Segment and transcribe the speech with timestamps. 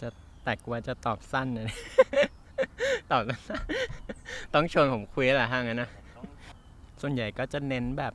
[0.00, 0.08] จะ
[0.44, 1.76] แต่กว่าจะตอบสั้นนะ
[3.12, 3.62] ตอบสั้น
[4.54, 5.90] ต้องชวนผมคุยแหละถ้างั้นนะ
[7.00, 8.14] ส่วนใหญ่ก็จะเน้นแบบ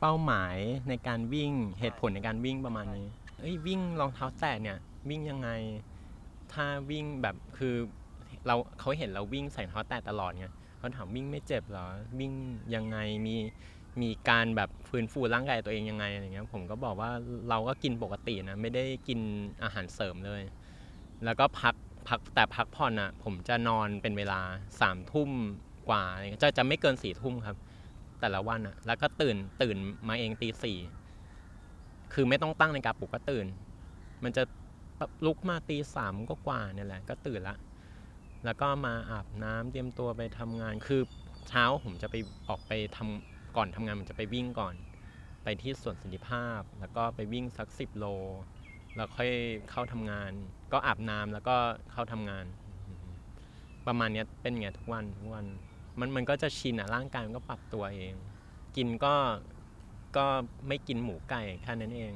[0.00, 0.56] เป้าหมาย
[0.88, 3.08] ในการวิ่งเหตุผลในการวิ่งประมาณนี้
[3.40, 5.48] เอ้ยวิ่งรองเท้าแตะเนี่ย วิ่งยังไง
[6.52, 7.74] ถ้าวิ่งแบบคือ
[8.46, 10.46] เราเขาเห็นเราวิ่งใส่รองเท้าแตะตลอดไง
[10.78, 11.86] เขาถามวิ่งไม่เจ็บเหรอ
[12.20, 12.32] วิ่ง
[12.74, 13.36] ยังไงมี
[14.02, 17.10] มีการแบบฟื้นฟูร่างกายตัวเองยังไงอะไรเงี้ยผมก็บอกว่า
[17.50, 19.20] เราก็กินปกตินะ ไม่ได้กิน
[19.62, 20.42] อาหารเสริมเลย
[21.24, 21.74] แล้วก็พัก
[22.08, 24.40] พักแต่พักผ่อนอะ ผมจะนอนเป็นเวลา
[24.80, 25.30] สามทุ่ม
[25.88, 26.04] กว่า
[26.42, 27.56] จะจะไม่เกินสี่ทุ่มครับ
[28.20, 29.76] แต่ละวันอะ แล้วก็ตื่นตื่น
[30.08, 30.78] มาเองตีสี่
[32.12, 33.46] คือไม่ต้องตั้งในกาปลุกก็ตื่น
[34.24, 34.42] มันจะ
[35.26, 37.56] ลุกมาตีสามก็กว่าเนี่ยแหละ ก็ตื่นละ
[38.44, 41.02] แล้วก็มาอาบน้ำเตรียมตัวไปทำงาน คือ
[41.48, 42.14] เช้าผมจะไป
[42.48, 44.74] ออกไปทำก่อนทำงานผมจะไปวิ่งก่อน
[45.44, 48.06] ไปที่สวนสันติภาพ แล้วก็ไปวิ่งสักสิบโล
[48.96, 49.30] แล้วค่อย
[49.70, 50.30] เข้าทำงาน
[50.72, 51.56] ก็อาบน้ำแล้วก็
[51.92, 52.44] เข้าทำงาน
[53.86, 55.46] ประมาณนี้เป็นไงทุกวันทุกวัน
[56.00, 58.14] มันมันก็จะชินอะร่างกายมันก็ปรับตัวเอง
[58.76, 59.14] กินก็
[60.16, 60.26] ก็
[60.68, 62.12] ไม่กินหมูไก่แค่นั้นเอง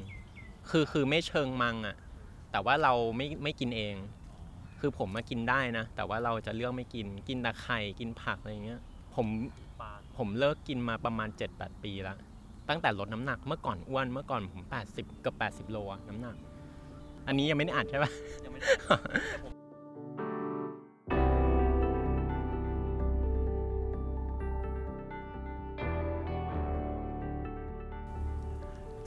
[0.70, 1.96] คือคือไม่เชิงมังอะ
[2.50, 3.94] แต่ว่าเราไม่ไม่กินเอง
[4.80, 8.80] คือผมมากินได้นะ แต่ว่าเราจะเลือกไม่กิน กินแต่ไข่กินผักอะไรเงี้ย
[9.14, 9.26] ผม
[10.16, 12.18] ผมเลิกกินมาประมาณ 7-8 ปีแล้ว
[12.68, 16.36] ตั้งแต่ลดน้ำหนักเมื่อก่อนอ้วนเมื่อก่อนผม 80 เกับ80 โลน้ำหนัก
[17.28, 18.10] อันนี้ยังไม่ได้อ่านใช่ปะ
[18.44, 18.68] ยังไม่ได้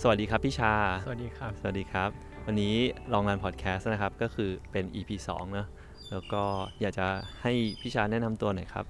[0.02, 0.74] สวัสดีครับพี่ชา
[1.06, 2.10] สวัสดีครับ สวัสดีครับ
[2.46, 2.76] วันนี้
[3.14, 5.68] ลองงานพอดแคสต์นะครับ ก็คือเป็น EP 2เนอะ
[6.12, 6.44] แล้วก็
[6.82, 7.08] อยากจะ
[7.42, 8.86] ให้พี่ชาแนะนำตัวหน่อยครับ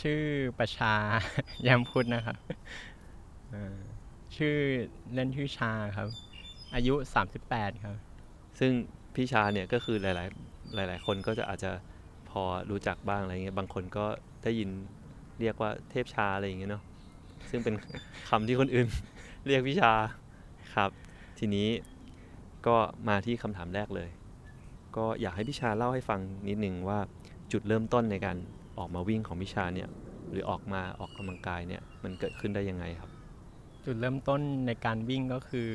[0.00, 0.22] ชื่อ
[0.58, 0.94] ประชา
[1.66, 2.36] ยามพุทธนะครับ
[3.50, 3.78] เอ่อ
[4.36, 4.56] ชื่อ
[5.14, 6.08] เล่นชื่อชาครับ
[6.74, 6.94] อายุ
[7.38, 7.96] 38 ครับ
[8.58, 8.72] ซึ่ง
[9.14, 11.70] พี่ชาเนี่ยก็คือหลาย ๆ หลาย ๆ คนก็จะอาจจะ
[12.30, 14.06] พอรู้จักบ้างอะไรเงี้ยบางคนก็
[14.42, 14.70] ได้ยิน
[15.40, 16.82] เรียกว่าเทพชาอะไรอย่างเงี้ยเนาะ
[17.50, 17.74] ซึ่งเป็น
[18.28, 18.88] คำที่คนอื่น
[19.46, 19.92] เรียกพี่ชา
[20.74, 20.90] ครับ
[21.38, 21.68] ทีนี้
[22.66, 22.76] ก็
[23.08, 24.10] มาที่คำถามแรกเลย
[24.96, 26.98] ก็อยากให้พี่ชาเล่าให้ฟังนิดนึงว่า
[27.52, 28.36] จุดเริ่มต้นในการ
[28.78, 29.88] ออกมาวิ่งของพี่ชาเนี่ย
[30.30, 33.10] หรือออกมาออกกำลังกายเนี่ยมันเกิดขึ้นได้ยังไงครับ
[33.84, 35.70] จุดเริ่มต้นในการวิ่งก็คือ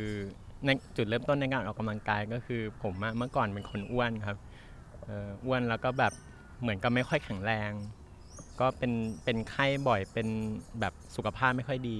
[0.65, 4.37] ในจุดเริ่มต้นในการออกกำลังกายก็คือ ผมเมื่อก่อนเป็นคนอ้วนครับ
[5.07, 5.09] อ,
[5.45, 6.13] อ้วนแล้วก็แบบ
[6.61, 7.71] เหมือนกับไม่ค่อยแข็งแรง
[8.59, 8.91] ก็เป็น
[9.23, 10.27] เป็นไข้บ่อยเป็น
[10.79, 11.97] แบบสุขภาพไม่ค่อยดี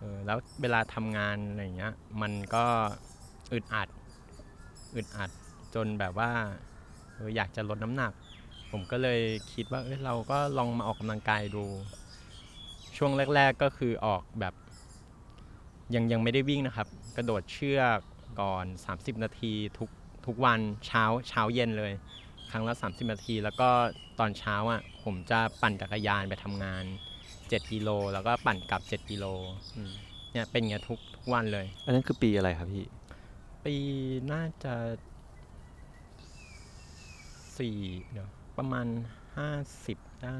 [0.00, 2.64] ออแล้วเวลาทำงานอะไรเงี้ยมันก็
[3.52, 3.88] อึดอัด
[4.96, 5.30] อึดอัด
[5.74, 6.30] จนแบบว่า
[7.16, 8.12] ออยากจะลดน้ำหนัก
[8.70, 9.20] ผมก็เลย
[9.52, 11.64] คิดว่าเอยเราก็ลองมาออกกำลังกายดู
[12.96, 14.54] ช่วงแรก ๆก็คือออกแบบ
[15.94, 17.98] ยังยังไม่ได้วิ่งนะครับ กระโดดเชือก
[18.40, 19.88] ก่อน 30 นาทีทุก
[20.26, 21.92] ทุกวันเช้าเช้าเย็นเลย
[22.50, 23.68] ครั้งละ 30 นาที แล้วก็
[24.18, 26.84] ตอนเช้าอะผมจะปั่นจักรยานไปทำงาน
[27.28, 29.24] 7 กิโล แล้วก็ปั่นกลับ 7 กิโล
[29.76, 29.92] อืม
[30.32, 32.86] เนี่ยเป็นอย่างเงี้ยทุกทุกวันเลย อันนั้นคือปีอะไรครับพี่
[33.64, 33.74] ปี
[34.32, 34.74] น่าจะ
[37.58, 37.78] สี่
[38.12, 38.28] เดี๋ยว
[38.58, 38.86] ประมาณ
[39.56, 40.38] 50 ได้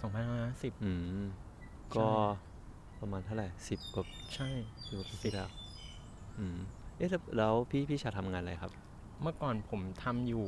[0.00, 1.24] สองพันห้าร้อย2,000ห้าร้อยห้าสิบ2,550อืม
[1.96, 2.08] ก็
[3.00, 4.04] ประมาณเท่าไหร่สิบกว่า
[4.34, 4.48] ใช่
[4.86, 5.50] สิบกว่าปีแล้ว
[6.38, 6.56] อืม
[6.96, 8.72] เอ๊ะแล้วแล้วพี่พี่ชาทำงานอะไรครับ
[9.22, 10.46] เมื่อก่อนผมทำอยู่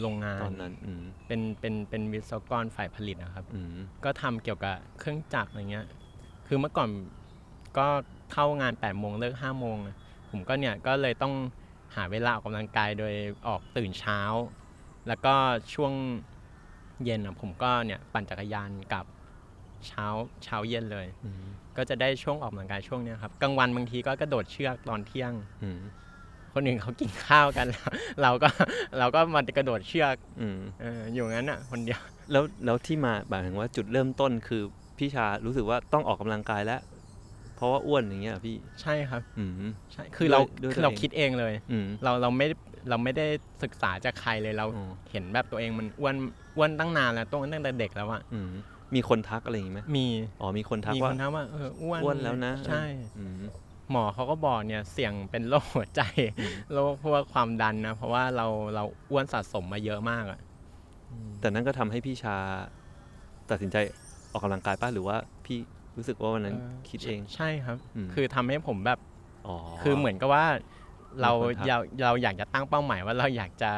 [0.00, 5.86] โรงงานตอนนั้น อืมเป็นเป็นเป็นวิศวกรฝ่ายผลิตนะครับ อืมก็ทำเกี่ยวกับเครื่องจักรอะไรเงี้ย
[6.46, 6.88] คือเมื่อก่อน
[7.78, 7.86] ก็
[8.32, 9.96] เข้างาน8ปดโมงเลิกห้าโมงนะ
[10.30, 11.34] ผมก็เนี่ยก็เลยต้อง
[11.94, 13.14] หาเวลาออกกำลังกายโดย
[13.46, 14.20] ออกตื่นเช้า
[15.08, 15.34] แล้วก็
[15.74, 15.92] ช่วง
[17.04, 19.06] เย็นอะผมก็เนี่ยปั่นจักรยานกลับ
[19.86, 20.06] เช้า
[20.44, 21.44] เช้าเย็นเลยอืม
[21.76, 25.80] ก็จะได้ช่วงออกกำลังกายช่วงเนี้ยครับกลางวันบางทีก็กระโดดเชือกตอนเที่ยง อืม
[26.54, 27.66] คนอื่นเขากินข้าวกัน
[28.22, 28.48] เราก็
[28.98, 32.00] เราก็มากระโดดเชือกอืมเอออยู่งั้นอะ คนเดียว
[32.32, 34.62] แล้วแล้วที่มาหมายถึงว่าจุดเริ่มต้นคือ
[34.98, 36.80] พี่ชารู้สึกว่าต้องออกกำลังกายแล้ว
[37.56, 39.50] เพราะว่าอ้วนอย่างเงี้ยเหรอพี่ ใช่ครับ อืม
[39.92, 42.46] ใช่คือเราด้วยคือเราตัวเอง คิดเองเลย อืม เราเราไม่
[42.88, 43.26] เราไม่ได้
[43.62, 46.14] ศึกษาจากใครเลยเราอ๋อเห็นแบบตัวเองมันอ้วน
[46.56, 48.50] อ้วนตั้งนานแล้วตั้งแต่เด็กแล้วอะอืม
[48.94, 50.06] มีคนทักอะไรอย่างงี้ไหมมี
[50.40, 52.84] อ๋อมีคนทักมีว่าคนทักว่าเอออ้วนอ้วนแล้วนะ ใช่
[53.18, 53.34] อืม
[53.90, 56.02] หมอเขาก็บอกเนี่ยเสี่ยงเป็นโรคหัวใจ
[56.38, 60.40] อืมโรคพวกความดันนะ เพราะว่าเราเราอ้วนสะสมมาเยอะมากอะ
[61.10, 62.36] อืมแต่นั้นก็ทำให้พี่ชา
[63.50, 63.76] ตัดสินใจ
[64.32, 65.58] ออกกำลังกายป้ะหรือว่าพี่
[65.96, 66.56] รู้สึกว่าวันนั้น
[66.88, 68.98] คิดเอง ใช่ครับอืมคือทำให้ผมแบบ
[69.46, 70.46] อ๋อคือเหมือนกับว่า
[71.22, 73.72] เรามีคนทักเราเราอยากจะตั้งเป้าหมายว่าเราอยากจะ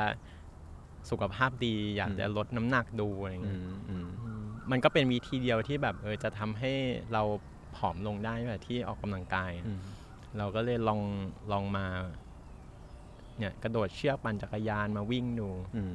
[1.10, 6.72] สุขภาพดี อยากจะอืมลดน้ำหนักดูอะไรอย่างอืเงี้ยมอืมอืมมันก็เป็นวิธีเดียวที่แบบเออจะทำให้
[7.12, 7.22] เรา
[7.76, 9.80] ผอมลงได้แบบที่ออกกำลังกายอืม
[10.38, 11.00] เราก็เลยลอง
[11.52, 11.86] ลองมา
[13.38, 15.92] เนี่ย กระโดดเชือกปั่นจักรยานมาวิ่งดูอืม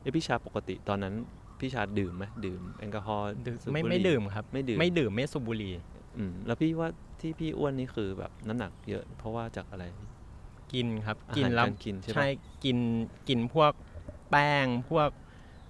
[0.00, 1.14] เอ้พี่ชาปกติตอนนั้น
[1.60, 5.74] พี่ชาดื่มไหมดื่มแอลกอฮอล์ดื่มสูบไม่บุหไม่รี่ดื่มครับ ไม่ดื่มไม่ดื่มไม่สูบบุหรี่
[6.18, 6.88] อืมแล้วพี่ว่า
[7.20, 9.84] ที่พี่อ้วนนี่คือแบบน้ำหนักเยอะ เพราะว่าจากอะไร
[10.72, 12.28] กินครับอากินหารแล้วการกินใช่ปะใช่
[12.64, 12.78] กิน
[13.28, 13.72] กินพวก
[14.30, 15.08] แป้งพวก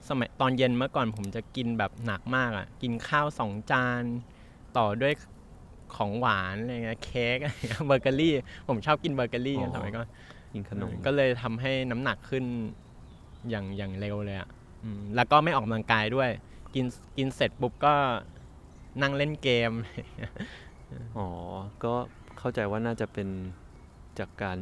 [0.09, 4.03] สมัยตอนเย็นเมื่อก่อนผมจะกินแบบหนักมากอะ กินข้าวสองจาน
[4.77, 5.13] ต่อด้วย
[5.97, 8.35] ของหวานอะไรเงี้ยเค้กอะไรเงี้ยเบเกอรี่
[8.69, 10.09] ผมชอบกินเบเกอรี่สมัยก่อน
[10.53, 12.45] กินขนมก็เลยทำให้น้ำหนักขึ้น
[13.51, 14.49] อย่างอย่างเร็วเลยอะ
[14.85, 16.31] อืมแล้วก็ไม่ออกกำลังกายด้วย
[16.75, 16.85] กิน
[17.17, 17.95] กินเสร็จปุ๊บก็
[19.03, 19.73] นั่งเล่นเกม
[21.17, 21.29] อ๋อ
[21.85, 21.95] ก็
[22.39, 23.29] เข้าใจว่าน่าจะเป็น
[24.19, 24.59] จากการ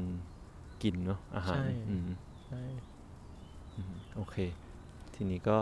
[0.83, 2.09] กินเนาะอาหารใช่อืม
[2.47, 2.57] ใช่
[3.77, 4.37] อืมโอเค
[5.15, 5.57] ทีนี้ก็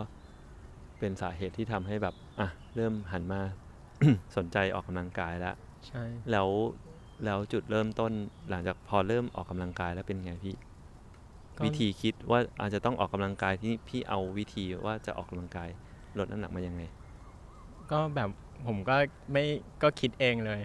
[0.98, 3.40] เป็นสาเหตุที่ทำให้แบบอะเริ่มหันมา
[4.36, 5.54] สนใจออกกำลังกายแล้ว
[5.86, 6.48] ใช่แล้ว
[7.24, 8.12] แล้วจุดเริ่มต้น
[8.50, 10.54] หลังจากพอเริ่มออกกำลังกายแล้วเป็นไงพี่
[11.58, 15.68] ก็วิธีคิดว่าอาจจะต้องออกกำลังกายที่พี่เอาวิธีว่าจะออกกำลังกาย
[16.18, 16.82] ลดน้ำหนักมายังไง
[17.90, 18.28] ก็แบบ
[18.66, 18.94] ผมก็
[19.32, 19.40] ไม่
[19.82, 20.60] ก็คิดเองเลย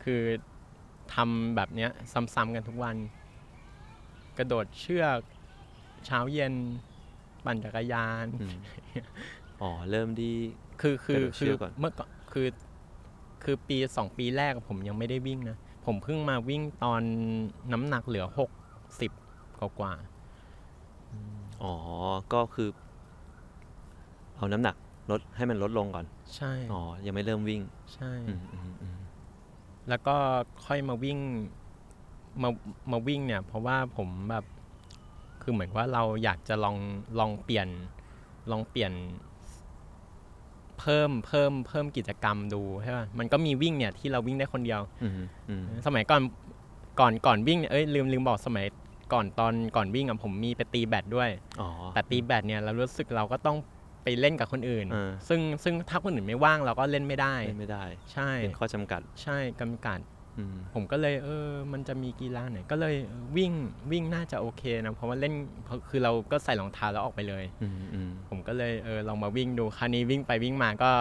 [0.00, 0.12] คือ
[1.14, 1.90] ทำแบบเนี้ย
[2.34, 2.96] ซ้ำๆกันทุกวัน
[4.38, 5.18] กระโดดเชือก
[6.06, 6.54] เช้าเย็น
[7.44, 8.56] ปั่นจักรยานอืม
[9.62, 10.32] อ๋อ เริ่มดี
[10.80, 12.48] คือคือกระโดดเชืคืออกก่อนเมื่อก่อนคือ
[13.44, 17.02] คือปีสองปีแรกผมยังไม่ได้วิ่งนะ ผมเพิ่งมาวิ่งตอน
[17.72, 18.50] น้ำหนักเหลือหก
[19.00, 19.12] สิบ
[19.60, 19.92] กว่า
[21.62, 21.74] อ๋อ
[22.32, 22.68] ก็คือ
[24.36, 24.76] เอาน้ำหนัก
[25.10, 27.60] ลดให้มันลดลงก่อนๆใช่ อ๋อ ยังไม่เริ่มวิ่ง
[27.94, 28.96] ใช่อืมอืมอืม
[29.88, 30.16] แล้วก็
[30.66, 31.18] ค่อยมาวิ่ง
[32.42, 32.50] มา
[32.92, 34.44] มาวิ่งเนี่ย เพราะว่าผมแบบ
[35.42, 36.76] คือเหมือนว่าเราอยากจะลอง
[37.18, 37.68] ลองเปลี่ยน
[38.50, 38.92] ลองเปลี่ยน
[40.80, 45.12] เพิ่มเพิ่มเพิ่มกิจกรรมดูใช่ป่ะมันก็มีวิ่งเนี่ยที่เราวิ่งได้คนเดียวอืม
[45.48, 46.22] อืมสมัยก่อน
[47.00, 48.66] ก่อนก่อนวิ่งเนี่ยเอ้ยลืมลืมบอกสมัย
[49.12, 51.30] ก่อนตอนก่อนวิ่งอะผมมีไปตีแบดด้วย
[51.60, 53.56] อ๋อแต่ตีแบดเนี่ยเรารู้สึกเราก็ต้อง
[54.04, 60.00] ไปเล่นกับคนอื่น เออ ซึ่งซึ่งถ้าคนอื่นไม่ว่างเราก็เล่นไม่ได้ เล่นไม่ได้ใช่เป็นข้อจำกัดใช่กำกัด
[60.38, 63.52] อืมผมก็เลยเออ มันจะมีกีฬาไหนก็เลยเออวิ่ง
[63.92, 70.92] วิ่งน่าจะโอเคนะเพราะว่าเล่นเพราะคือเราก็ใส่รองเท้าแล้วออกไปเลย อืมอืมผมก็เลยเออลองมาวิ่งดูคราวนี้วิ่งไปวิ่งมาก็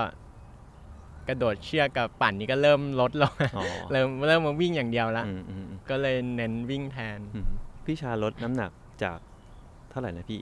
[1.28, 7.46] กระโดดเชือกกับปั่นนี่ก็เริ่มลดลง อ๋อเริ่มเริ่มมาวิ่งอย่างเดียวละอืมอืมอืมก็เลยเน้นวิ่งแทน อืม
[7.86, 8.72] พี่ชาลดน้ำหนัก
[9.04, 9.18] จาก
[9.90, 10.40] เท่าไหร่นะพี่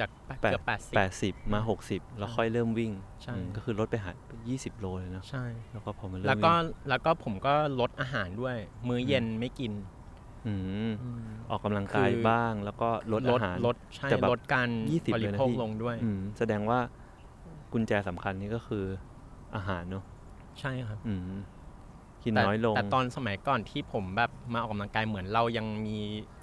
[0.00, 2.92] จากแปดเกือบแปดสิบแปดสิบมาหกสิบแล้วค่อยเริ่มวิ่ง
[3.22, 4.10] ใช่อืมก็คือลดไปหา
[4.48, 8.56] ยี่สิบโลเลยเนาะใช่แล้วก็พอมาเริ่มแล้วก็วิ่งแล้วก็ผมก็ลดอาหารด้วย
[8.88, 9.72] มื้อเย็นไม่กิน
[10.46, 10.54] อื
[10.88, 16.78] มอืมออกกำลังกายคือบ้าง แล้วก็ลดลอาดหารลดใช่แต่แบบลดการ20บริเลยนะโภคพี่ลงด้วยอืมแสดงว่า
[17.72, 18.84] กุญแจสำคัญนี่ก็คือ
[19.56, 20.04] อาหารเนาะ
[20.60, 21.20] ใช่ครับอืม
[22.22, 25.98] กินแต่น้อยลงแต่ตอนสมัยก่อนที่ผมแบบมาออกกำลังกายเหมือนเรายังมี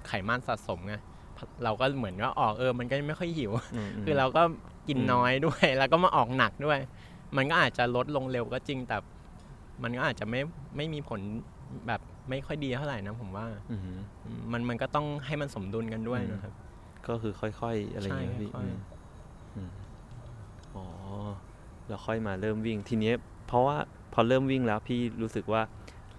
[0.06, 0.94] ไขมันสะสมไง
[1.64, 4.42] เราก็เหมือนว่าออกเออ มันก็ไม่ค่อยหิวมมคือเราก็
[4.88, 6.78] กินอืมน้อยด้วย แล้วก็มาออกหนักด้วย
[7.36, 8.96] มันก็อาจจะลดลงเร็วก็จริงแต่
[9.82, 10.40] มันก็อาจจะไม่
[10.76, 11.20] ไม่มีผล
[11.86, 13.80] แบบไม่ค่อยดีเท่าไหร่นะผมว่าอืม
[14.24, 16.52] อืมมันมันก็ต้องให้มันสมดุลกันด้วยอืมนะครับ
[17.08, 18.78] ก็คือค่อยๆอะไรอย่างเงี้ยใช่พี่ค่อยๆอืม
[19.56, 19.70] อืม
[20.74, 20.84] อ๋อ
[21.88, 23.14] แล้วค่อยมาเริ่มวิ่งทีเนี้ย
[23.46, 23.76] เพราะว่า
[24.12, 25.62] พอเริ่มวิ่งแล้วพี่รู้สึกว่า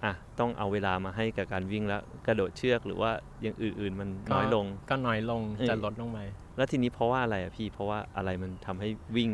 [0.04, 3.10] อะต้องเอาเวลามาให้กับการวิ่งแล้วกระโดดเชือกหรือว่า
[3.42, 6.18] อย่างอื่นๆมันน้อยลง ก็น้อยลงเอ้ยจะลดลงไป
[6.56, 9.30] แล้วทีนี้เพราะว่าอะไรอะพี่เพราะว่าอะไรมันทำให้วิ่ง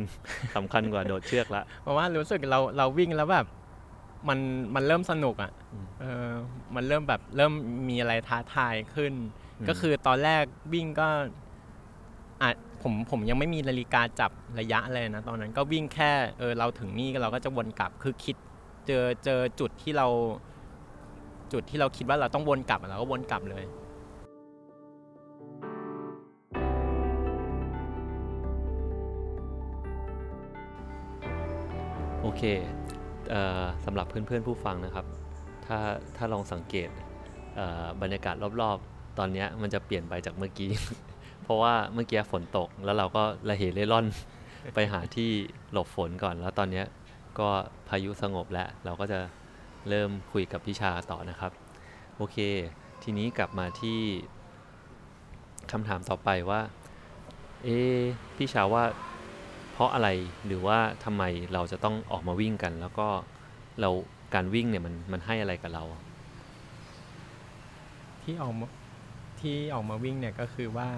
[0.56, 3.46] สำคัญกว่าโดดเชือกละเพราะว่ารู้สึกเราเราวิ่งแล้วแบบ
[4.28, 4.38] มัน
[4.74, 6.30] มันเริ่มสนุกอะ่ะอืมเออ
[6.74, 7.52] มันเริ่มแบบเริ่ม
[7.88, 9.12] มีอะไรท้าทายขึ้น
[9.58, 11.08] อืมก็คือตอนแรกวิ่งก็
[12.42, 12.50] อะ
[12.82, 18.36] ผมผมยังไม่มีนาฬิกาจับระยะเลยนะ ตอนนั้นก็วิ่งแค่เออเราถึงนี่เราก็จะวนกลับคือคิด
[18.86, 20.06] เจอเจอจุดที่เรา
[21.52, 23.64] จุดที่เราคิดว่าเราต้องวนกลับเราก็วนกลับเลย
[32.22, 32.42] โอเค
[33.30, 35.06] เออสำหรับเพื่อนๆผู้ฟังนะครับ
[35.66, 35.78] ถ้า
[36.16, 36.88] ถ้าลองสังเกต
[37.56, 40.70] เบรรยากาศรอบๆ ตอนนี้มันจะเปลี่ยนไปจากเมื่อกี้
[41.42, 44.06] เพราะว่าเมื่อกี้ฝนตกแล้วเราก็ระเหเร่ร่อน
[44.74, 45.28] ไปหาที่
[45.72, 46.82] หลบฝนก่อน แล้วตอนนี้
[47.38, 47.48] ก็
[47.88, 49.18] พายุสงบแล้วเราก็จะ
[49.88, 51.52] เริ่มคุยกับพี่ชาต่อนะครับ
[52.16, 52.36] โอเค
[53.02, 54.00] ทีนี้กลับมาที่
[55.72, 56.60] คำถามต่อไปว่า
[57.64, 58.00] เอะ
[58.36, 58.84] พี่ชาว่า
[59.72, 60.08] เพราะอะไร
[60.46, 61.22] หรือว่าทำไม
[61.52, 63.08] เราจะต้องออกมาวิ่งกัน แล้วก็
[63.80, 63.90] เรา
[64.34, 65.84] การวิ่งเนี่ยมันมันให้อะไรกับเรา
[68.22, 68.66] ที่ออกมา
[69.40, 70.90] ที่ออกมาวิ่งเนี่ยก็คือว่า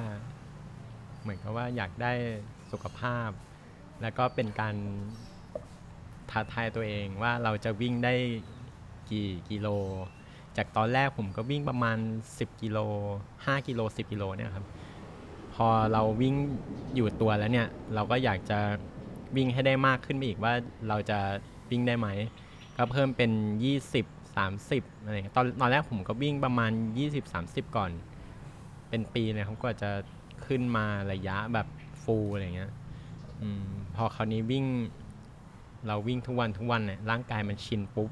[1.23, 2.13] เหมือนกับว่าอยากได้
[2.73, 3.31] สุขภาพ
[4.03, 4.75] แล้วก็เป็นการ
[6.31, 8.15] ท้าทายตัวเองว่าเราจะวิ่งได้
[9.11, 9.69] กี่กิโล
[10.57, 11.99] จากตอนแรกผมก็วิ่งประมาณ
[12.39, 12.79] 10กิโล
[13.47, 14.67] 5กิโล10กิโลเนี่ยครับ
[15.55, 16.35] พอเราวิ่ง
[16.95, 18.59] อยู่ตัวแล้วเนี่ย เราก็อยากจะ
[19.37, 20.53] วิ่งให้ได้มากขึ้นไปอีกว่า
[20.89, 21.19] เราจะ
[21.71, 22.09] วิ่งได้ไหม
[22.77, 23.31] ก็เพิ่มเป็น
[23.83, 27.91] 20 30อะไรเงี้ยตอนตอนแรกผมก็วิ่งประมาณ 20 30 ก่อน
[28.89, 29.91] เป็นปีเลยครับกว่าจะ
[30.47, 31.67] ขึ้นมาระยะแบบ
[32.03, 32.73] ฟูลอะไรเงี้ย
[33.41, 33.43] อ
[33.95, 34.65] พอคราวนี้วิ่ง
[35.87, 38.11] เราวิ่งทุกวันทุกวันเนี่ยร่างกายมันชินปุ๊บ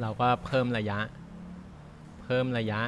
[0.00, 0.98] เราก็เพิ่มระยะ
[2.22, 2.80] เพิ่มระยะ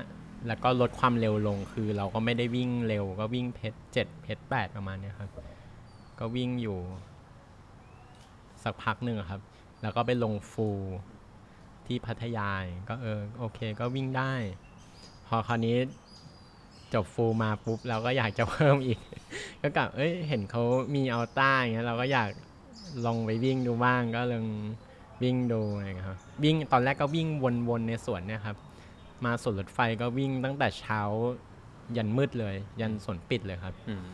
[0.47, 5.31] แล้วก็ลดความเร็วลง คือเราก็ไม่ได้วิ่งเร็ว ก็วิ่งเพชรเจ็ดเพชรแปดประมาณนี้ครับ
[6.19, 6.79] ก็วิ่งอยู่
[8.63, 9.41] สักพักหนึ่งครับ
[9.83, 10.81] แล้วก็ไปลงฟูล
[11.87, 12.51] ที่พัทยา
[12.89, 14.33] ก็เออโอเค ก็วิ่งได้
[15.27, 15.77] พอคราวนี้
[16.95, 19.01] จบฟูลมาปุ๊บเราก็อยากจะเพิ่มอีก
[19.63, 20.63] ก็กลับเอ้ยเห็นเขา
[20.95, 22.31] มีอัลต้าอย่างเงี้ยเราก็อยาก
[23.07, 24.47] ลองไปวิ่งดูบ้างก็เลอง
[25.23, 27.29] วิ่งดูอะไรอย่างเงี้ยครับวิ่งตอนแรกก็วิ่ง
[27.69, 28.57] วนๆในสวนเนี่ยครับ
[29.25, 31.01] มาสวนรถไฟก็วิ่งตั้งแต่เช้า
[31.97, 34.07] ยันมืดเลย ยันสวนปิดเลยครับอืม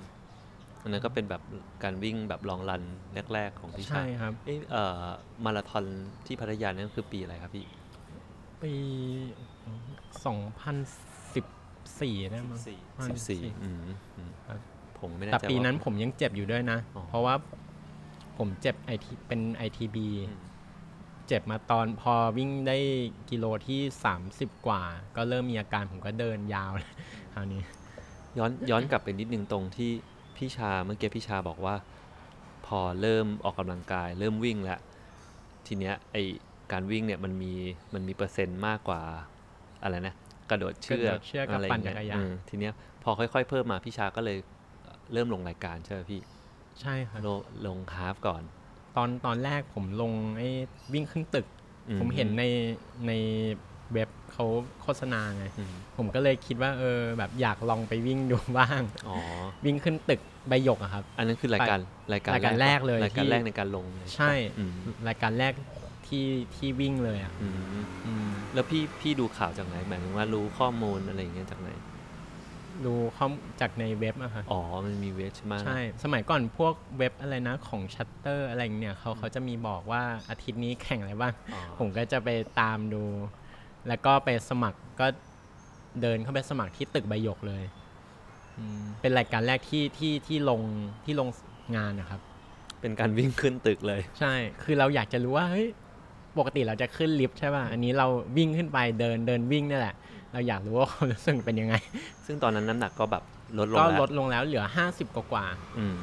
[0.83, 1.43] อันนั้นก็เป็นแบบ
[1.83, 2.83] การวิ่งแบบลองรัน
[3.35, 5.05] แรก ๆ ของพี่ชาใช่ครับเอะเอ่อ
[5.45, 5.85] มาราธอน
[6.27, 7.67] ที่พัทยานั่นคือปีอะไรครับพี่
[8.63, 8.73] ปี
[10.25, 13.77] 2014ได้มั้งสี่ประมาณสิบสี่14อืม
[14.17, 14.59] อืมครับ
[14.99, 17.35] ผมไม่แน่แต่ใจปีว่านั้นผมยังเจ็บอยู่ด้วยนะอ๋อเพราะว่า
[18.39, 19.97] ผมเจ็บไอทีเป็น ITB
[20.29, 20.41] อืม
[21.33, 22.79] เจ็บมาตอนพอวิ่งได้
[23.31, 23.81] กิโลที่
[24.23, 24.83] 30 กว่า
[25.17, 26.93] ก็เริ่มมีอาการผมก็เดินยาวเลย
[27.35, 27.63] คราวนี้
[28.39, 29.91] ย้อนย้อนกลับไปนิดนึงตรงที่
[30.37, 31.75] พี่ชาเมื่อกี้พี่ชาบอกว่า
[32.67, 34.81] พอเริ่มออกกำลังกาย เริ่มวิ่งแล้ว
[35.67, 36.17] ทีเนี้ยไอ
[36.73, 37.53] การวิ่งเนี่ยมันมี
[37.95, 39.03] มันมีเปอร์เซ็นต์มากกว่า
[39.83, 40.15] อะไรนะ
[40.51, 42.73] กระโดดเชือกกระโดดเชือกกับอะไรปั่นเงี้จัยกรยานอืมทีเนี้ย
[43.03, 44.39] พอค่อย ๆ เพิ่มมาพี่ชาก็เลย
[45.13, 46.21] เริ่มลงรายการใช่ไหมพี่
[46.81, 48.43] ใช่ครับลงลงฮาฟก่อน
[48.97, 50.49] ตอนตอนแรกผมลงไอ้
[50.93, 51.47] วิ่งขึ้นตึก
[51.89, 52.45] อืผมเห็นใน
[53.07, 53.13] ใน
[53.93, 54.47] เว็บเขา
[54.83, 59.17] โฆษณาไงอืมผมก็เลยคิดว่าเออแบบอยากลองไปวิ่งดูบ้างอ๋อ
[59.65, 61.79] วิ่งขึ้นตึกใบหยกอะครับ อันนั้นคือรายการ
[62.13, 64.73] รายการรายการแรกเลยรายการที่แรกในการลงเลยใช่อืม
[65.09, 65.53] รายการแรก
[66.07, 67.55] ที่ที่วิ่งเลยอะอืม
[68.07, 71.71] อืมแล้วพี่พี่ดูข่าวจากไหนหมายถึงว่ารู้ข้อมูลอะไรอย่างเงี้ยจากไหน
[72.87, 82.29] ดูข้อมูลจากในเว็บอะค่ะ อ๋อ มันมีเว็บใช่ไหมใช่ สมัยก่อนพวกเว็บอะไรนะของชัตเตอร์อะไรเนี่ยเขาเขาจะมีบอกว่าอาทิตย์นี้แข่งอะไรบ้างอ๋อผมก็จะไป
[82.61, 83.05] ตามดู
[83.89, 85.07] แล้วก็ไปสมัครก็
[86.03, 87.65] เดินเข้าไปสมัครที่ตึกใบหยกเลย
[88.59, 90.61] อืมเป็นรายการแรกที่ที่ที่ลง
[91.05, 91.29] ที่ลง
[91.77, 92.21] งานนะครับ
[92.81, 95.69] เป็นการวิ่งขึ้นตึกเลย ใช่ คือเราอยากจะรู้ว่าเฮ้ย
[96.39, 99.95] ปกติเราจะขึ้นลิฟต์ใช่ป่ะ อันนี้เราวิ่งขึ้นไปเดินเดินวิ่งนี่แหละ
[100.33, 101.75] เราอยากรู้ว่าความรู้สึกเป็นยังไง
[102.27, 103.23] ซึ่งตอนนั้นน้ำหนักก็แบบ
[103.59, 105.45] ลดลงก็แล้วลดลงแล้วเหลือ50กว่ากว่า
[105.79, 105.97] อืม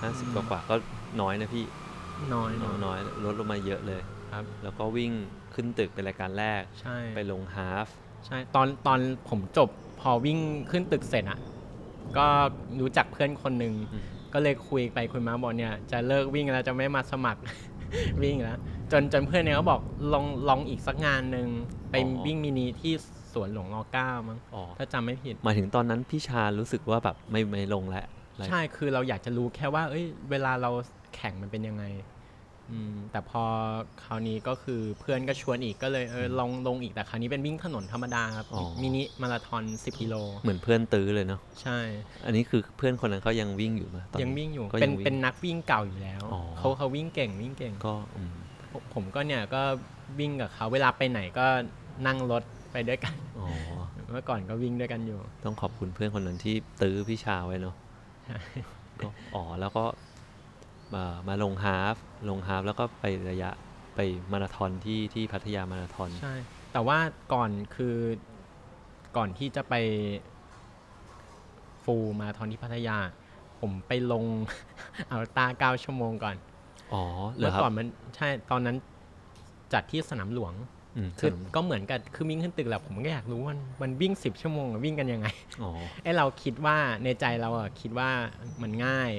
[0.00, 0.74] ห้าสิบกว่าๆก็
[1.20, 4.00] น้อยนะพี่ๆน้อยน้อยๆน้อยลดลงมาเยอะเลย
[4.32, 5.12] ครับ แล้วก็วิ่ง
[5.54, 7.86] ขึ้นตึกเป็นรายการแรก ใช่ ไปลงฮาฟ
[8.26, 8.98] ใช่ตอนตอน
[9.28, 9.68] ผมจบ
[10.00, 10.38] พอวิ่ง
[10.70, 11.38] ขึ้นตึกเสร็จอะ
[12.16, 12.26] ก็
[12.80, 17.40] รู้จักเพื่อนคนหนึ่งอืม ก็เลยคุยไปคุยมาบอกเนี่ย จะเลิกวิ่งแล้วจะไม่มาสมัคร
[18.22, 18.58] วิ่งแล้ว
[18.92, 19.80] จนจนเพื่อนเนี่ยเขาบอก
[20.12, 21.48] ลองลองอีกสักงานหนึ่ง
[21.90, 21.94] ไป
[22.26, 22.92] วิ่งมินิที่
[23.34, 30.70] สวนหลวงรอเก้ามั้งอ๋อถ้าจำไม่ผิดหมายถึงตอนนั้นพี่ชารู้สึกว่าแบบไม่ไม่ลงแล้วอะไรใช่คือเราอยากจะรู้แค่ว่า เอ้ย เวลาเรา
[31.14, 31.84] แข่งมันเป็นยังไง
[32.70, 33.42] อืมแต่พอ
[34.04, 38.46] คราวนี้ก็คือเพื่อนก็ชวนอีกก็เลยเออลองลงอีกแต่คราวนี้เป็นวิ่งถนนธรรมดาครับ
[38.82, 41.78] มินิมาราธอน10กิโลเหมือนเพื่อนตื้อเลยเนาะใช่
[42.26, 48.34] อันนี้คือเพื่อนคนนั้นเขายังวิ่งอยู่ไหมตอนยังวิ่งอยู่ก็เป็นยังวิ่งเป็นนักวิ่งเก่าอยู่แล้วอ๋อเขาเขาวิ่งเก่งวิ่งเก่งก็อืม
[48.72, 49.62] ผมผมก็เนี่ยก็
[50.20, 51.46] วิ่งกับเขาเวลาไปไหนก็
[52.06, 53.48] นั่งรถ ไปด้วยกันอ๋อ
[54.12, 57.74] เมื่อก่อนก็วิ่งด้วยกันอยู่ ต้องขอบคุณเพื่อนคนนั้นที่ตื้อพี่ชาไว้เนาะ
[58.24, 58.38] ใช่
[59.00, 59.84] ก็อ๋อแล้วก็
[60.94, 61.96] มามาลงฮาฟ
[62.28, 63.50] ลงฮาฟแล้วก็ไประยะ
[63.94, 64.00] ไป
[64.32, 66.34] มาราธอนที่ที่พัทยามาราธอนใช่
[66.72, 66.98] แต่ว่า
[67.32, 67.96] ก่อนคือ
[69.16, 69.74] ก่อนที่จะไป
[71.84, 72.98] ฟูลมาราธอนที่พัทยา
[73.60, 74.24] ผมไปลง
[75.10, 76.36] อัลตาเก้าชั่วโมงก่อน
[76.92, 77.02] อ๋อ
[77.36, 77.86] เหรเมื่ออครับก่อนมัน
[78.16, 78.76] ใช่ตอนนั้น
[79.72, 80.81] จัดที่สนามหลวงอืม
[81.18, 85.26] คือสนุกก็เหมือนกับคือวิ่งขึ้นตึกแหละผมก็อยากรู้ว่ามันวิ่งสิบชั่วโมงอะวิ่งกันยังไง
[85.62, 85.70] อ๋อ
[86.02, 88.10] ไอเราคิดว่าในใจเราอะคิดว่า
[88.62, 89.10] มันง่าย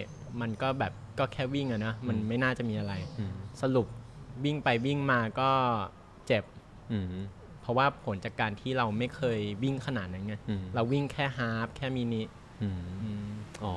[0.41, 3.87] มันก็แบบก็แค่วิ่งอะนะมันไม่น่าจะมีอะไรอืมสรุป
[4.45, 5.51] วิ่งไปวิ่งมาก็
[6.27, 6.43] เจ็บ
[6.91, 7.05] อืม
[7.61, 12.23] เพราะว่าผลจากการที่เราไม่เคยวิ่งขนาดนั้นไงอืมเราวิ่งแค่ฮาล์ฟแค่มินิ
[12.61, 13.29] อืมอืม
[13.63, 13.73] อ๋อ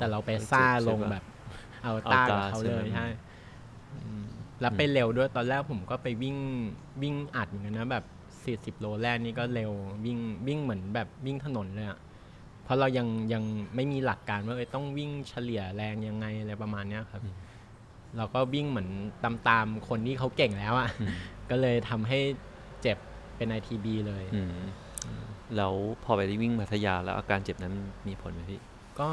[0.00, 1.24] แต่เราไปซ่าลงใช่ปะแบบ
[1.82, 3.06] เอาตาเอาตากับเขาเลยใช่ไหมใช่
[4.04, 4.23] อืม
[4.60, 6.36] แล้วไปเร็วด้วยตอนแรกผมก็ไปวิ่ง
[7.02, 8.04] วิ่งอัดเหมือนกันนะแบบ
[8.76, 9.72] 40โลแรกนี่ก็เร็ว
[10.04, 11.98] วิ่งวิ่งเหมือนแบบวิ่งถนนเลยอะ
[12.64, 13.42] เพราะเรายังยัง
[13.74, 17.22] ไม่มีหลักการว่าเอ้ยต้องวิ่งเฉลี่ยแรงยังไงอะไรประมาณเนี้ยครับ
[18.16, 18.88] เราก็วิ่งเหมือน
[19.24, 21.14] ตามตามๆคนที่เขาเก่งแล้วอะอืม
[21.50, 22.18] ก็เลยทำให้
[22.82, 22.98] เจ็บ
[23.36, 24.56] เป็น ITB เลยอืม
[25.56, 27.74] แล้วพอไปได้วิ่งพัทยาแล้วอาการเจ็บนั้น
[28.08, 28.60] มีผลไหมพี่
[29.00, 29.10] ก็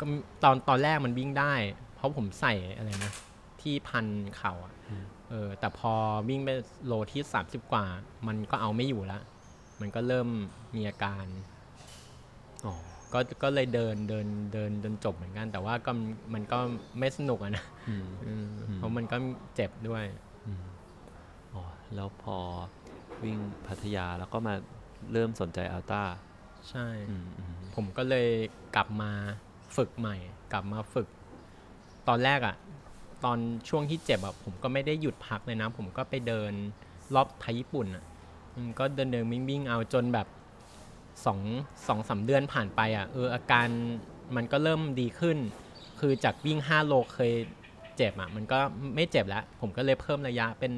[0.00, 0.04] ก็
[0.42, 1.52] ตอนตอนแรกมันวิ่งได้
[1.94, 3.12] เพราะผมใส่อะไรนะ
[3.62, 5.92] ที่พันเข่าอะอืมเออ แต่พอ
[6.28, 6.50] วิ่งไป
[6.86, 7.84] โลที่สามสิบกว่า
[8.26, 9.20] มันก็เอาไม่อยู่ละ
[9.80, 10.28] มันก็เริ่ม
[10.74, 11.26] มีอาการ
[12.66, 12.74] อ๋อ
[13.12, 15.92] ก็ก็เลยเดินเดินเดินจนจบเหมือนกัน แต่ว่าก็
[16.34, 16.58] มันก็
[16.98, 19.16] ไม่สนุกอะนะอืมอืมอืมเพราะมันก็
[19.54, 20.04] เจ็บด้วย
[20.46, 20.64] อืม
[21.54, 21.62] อ๋อ
[21.94, 22.36] แล้วพอ
[23.24, 24.54] วิ่งพัทยาแล้วก็มา
[25.12, 26.02] เริ่มสนใจอัลต้า
[26.70, 28.28] ใช่อืมอืมผมก็เลย
[28.76, 29.12] กลับมา
[29.76, 30.16] ฝึกใหม่
[30.52, 31.08] กลับมาฝึก
[32.08, 32.56] ตอนแรกอะ
[33.24, 36.52] ตอนช่วงที่เจ็บอะผมก็ไม่ได้หยุดพักเลยนะ ผมก็ไปเดิน
[37.14, 38.04] รอบไทยญี่ปุ่นอะ
[38.78, 40.26] ก็เดินเดินวิ่งวิ่งเอาจนแบบ
[41.24, 41.40] สอง
[41.88, 43.68] สองสามเดือนผ่านไปอะเอออาการ
[44.36, 45.38] มันก็เริ่มดีขึ้น
[46.00, 47.32] คือจากวิ่ง 5 โลเคย
[47.96, 48.58] เจ็บอะมันก็
[48.96, 50.72] ไม่เจ็บแล้ว ผมก็เลยเพิ่มระยะเป็น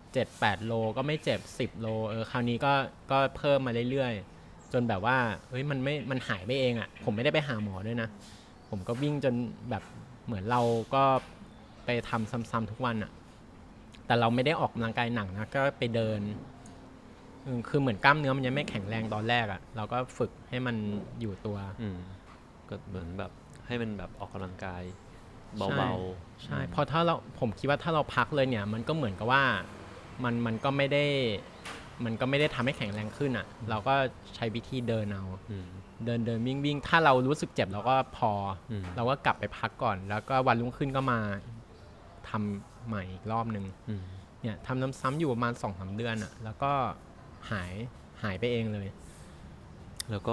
[0.00, 2.72] 7-8 โลก็ไม่เจ็บ 10 โลเออคราวนี้ก็
[3.10, 5.16] ก็เพิ่มมาเรื่อยๆ จนแบบว่า
[5.48, 8.08] เฮ้ยมันไม่มันหายไปเองอะ่ะผมไม่ได้ไปหาหมอด้วยนะ
[8.70, 9.34] ผมก็วิ่งจน
[9.70, 9.82] แบบ
[10.26, 10.62] เหมือนเรา
[10.94, 11.04] ก็
[11.86, 13.12] ไปทำซ้ำๆทุกวันอะ่ะ
[14.06, 16.20] แต่เราไม่ได้ออกกำลังกายหนักนะก็ไปเดิน
[17.46, 20.76] อืมคือเหมือนกล้ามเนื้อมันยังไม่แข็งแรงตอนแรกอะ่ะเราก็ฝึกให้มัน
[21.20, 21.98] อยู่ตัวอืม
[22.68, 23.32] ก็เหมือนแบบ
[23.66, 24.82] ให้มันแบบออกกำลังกาย
[25.62, 25.92] ใช่เบา
[26.44, 29.44] ใช่เพราะถ้าเราผมคิดว่าถ้าเราพักเลยเนี่ย มันก็เหมือนกับว่า
[30.24, 31.04] มันมันก็ไม่ได้
[32.04, 33.94] มันก็ไม่ได้ทำให้แข็งแรงขึ้นอะ่ะ เราก็
[34.34, 35.66] ใช้วิธีเดินเอาๆอืม
[36.04, 38.30] เดินเดินวิ่งวิ่งถ้าเรารู้สึกเจ็บเราก็พอ
[38.70, 41.20] อมเราก็กลับไปพักก่อน แล้วก็วันรุ่งขึ้นก็มา
[42.30, 44.02] ทำใหม่อีกรอบหนึ่งอืม
[44.42, 46.72] เนี่ยทำซ้ำๆอยู่ประมาณสองสาเดือนอะ่ะ แล้วก็
[47.50, 47.72] หาย
[48.22, 48.88] หายไปเองเลย
[50.10, 50.32] แล้วก็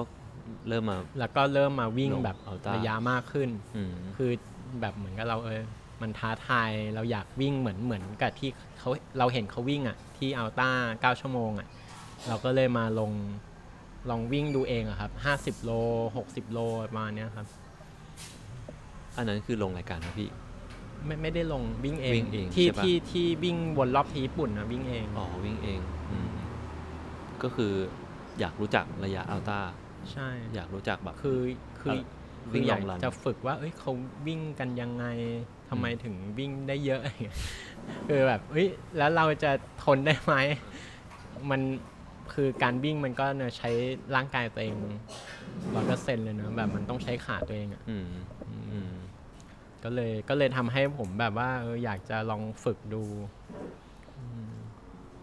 [0.67, 4.31] เริ่มมา แล้วก็เริ่มมาวิ่งลงแบบอัลต้าระยะมากขึ้นอืมคือ
[4.81, 5.61] แบบเหมือนกับเราเออ
[6.01, 8.49] มันท้าทายเราอยากวิ่งเหมือนเหมือนกับที่
[8.79, 10.69] เขาเราเห็นเขาวิ่งอะ่ะ ที่อัลต้า
[11.01, 11.67] เก้าชั่วโมงอะ่ะ
[12.27, 13.11] เราก็เลยมาลง
[14.09, 15.71] ลองวิ่งดูเองอะครับห้าสิบโล
[16.17, 16.59] หกสิบโล
[16.91, 17.47] ประมาณเนี้ยครับ
[19.17, 20.29] อันนั้นคือลงรายการนะพี่
[21.05, 25.79] ไม่ไม่ได้ลงวิ่งเอง วิ่งเองที่ใช่ปะ ที่ที่วิ่งวนรอบที่ญี่ปุ่นนะวิ่งเอง อ๋อวิ่งเอง
[26.11, 26.27] อืม
[27.43, 27.73] ก็คือ
[28.39, 29.59] อยากรู้จักระยะอัลต้า
[30.11, 31.39] ใช่ อยากรู้จักแบบ คือ
[31.79, 32.01] คือเอ่อ
[32.51, 33.91] คืวิ่องอยากลองรัน จะฝึกว่า เอ้ยเขา
[34.27, 35.05] วิ่งกันยังไง
[35.69, 37.37] ทำไมถึงวิ่งได้เยอะ อะไรเงี้ย
[38.07, 39.51] คือแบบเอ้ยแล้วเราจะ
[39.83, 40.35] ทนได้ไหม
[41.49, 41.61] มัน
[42.33, 43.69] คือการวิ่งมันก็เนี่ยใช้
[44.15, 44.75] ร่างกายตัวเอง
[45.75, 48.50] ร้อยเปอร์เซ็นต์เลยนะแบบมันต้องใช้ขาตัวเองอะ อืมอืมอืม
[49.83, 53.03] ก็เลยก็เลยทำให้ผมแบบว่าเอออยากจะลองฝึกดู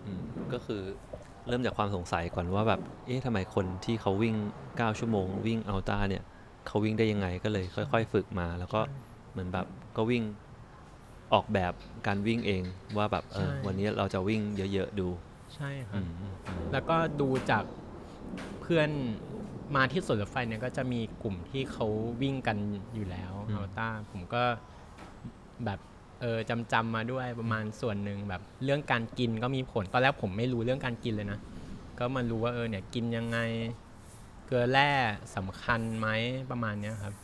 [0.04, 0.82] อืมก็คือ
[1.48, 4.36] เริ่มจากความสงสัยก่อนว่าแบบ เอ๊ะทำไมคนที่เขาวิ่ง
[4.76, 6.22] 9 ชั่วโมง วิ่งอัลต้าเนี่ย
[6.66, 8.80] เขาวิ่งได้ยังไงก็เลยค่อย ๆ ฝึกมา แล้วก็
[9.30, 9.66] เหมือนแบบ
[9.96, 10.24] ก็วิ่ง
[11.32, 11.72] ออกแบบ
[12.06, 12.62] การวิ่งเอง
[12.96, 15.08] ว่าแบบเออใช่วันนี้เราจะวิ่งเยอะ ๆ ดู
[15.54, 17.64] ใช่ครัอืบมอืมอืมแล้วก็ดูจาก
[18.60, 18.90] เพื่อน
[19.76, 21.86] มาที่สวนรถไฟเนี่ยก็จะมีกลุ่มที่เขา
[22.22, 22.56] วิ่งกัน
[22.94, 24.42] อยู่แล้วอัลต้าผมก็
[25.64, 25.80] แบบ
[26.20, 31.38] เออจำจำมาด้วยประมาณส่วนหนึ่งแบบเรื่องการกินก็มีผลตอนแรกผมไม่รู้เรื่องการกินเลยนะ
[31.98, 33.38] ก็มารู้ว่าเออเนี่ยกินยังไง
[34.46, 34.90] เกลือแร่
[35.36, 36.08] สำคัญไหม
[36.50, 37.14] ประมาณเนี้ยครับ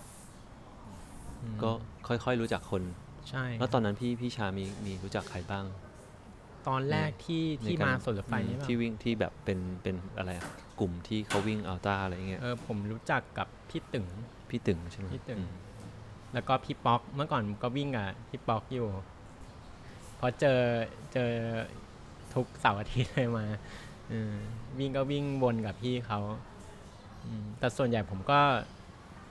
[1.43, 1.71] อืมก็
[2.07, 2.83] ค่อยๆรู้จักคน
[3.31, 5.65] ใช่ แล้วตอนนั้นพี่พี่ชามีมีรู้จักใครบ้าง
[6.69, 10.47] ตอนแรกที่ในที่กรมาสวนรถไฟนี่อืมป่ะที่วิ่งที่แบบเป็นเป็นอะไรอะ
[10.81, 14.07] กลุ่มที่เขาวิ่งอัลต้าอะไรเงี้ยเออผมรู้จักกับพี่ตึง
[14.51, 15.53] พี่ตึงใช่ไหมพี่ตึงอืม
[16.35, 18.89] แล้วก็พี่ป๊อกเมื่อก่อนก็วิ่งกับพี่ป๊อกอยู่
[20.19, 20.61] พอเจอ
[21.13, 21.31] เจอ
[22.35, 23.47] ทุกเสาร์อาทิตย์เลยมา
[24.09, 24.33] เออ
[24.79, 26.21] วิ่งก็วิ่งวนกับพี่เขา
[27.25, 28.41] อืมแต่ส่วนใหญ่ผมก็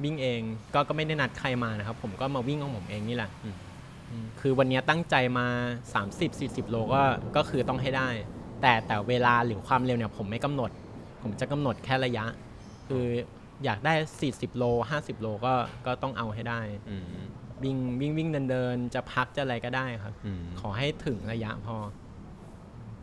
[0.03, 0.41] วิ่งเอง
[0.73, 3.72] ก็ก็ไม่ได้นัดใครมานะครับ ผมก็มาวิ่งของผมเองนี่แหละอืมอืม
[4.41, 5.47] คือวันนี้ตั้งใจมา
[6.09, 7.03] 30-40 โลก็
[7.35, 8.09] ก็คือต้องให้ได้
[8.61, 10.71] แต่แต่เวลาหรือความเร็วเนี่ยผมไม่กำหนด
[11.21, 12.25] ผมจะกำหนดแค่ระยะ
[12.87, 13.05] คือ
[13.63, 13.93] อยากได้
[14.27, 15.53] 40 โล 50 โลก็
[15.85, 17.03] ก็ต้องเอาให้ได้ อืม
[17.63, 21.75] วิ่งวิ่งวิ่งเดินเดินจะพักจะอะไรก็ได้ครับ อืม ขอให้ถึงระยะพอ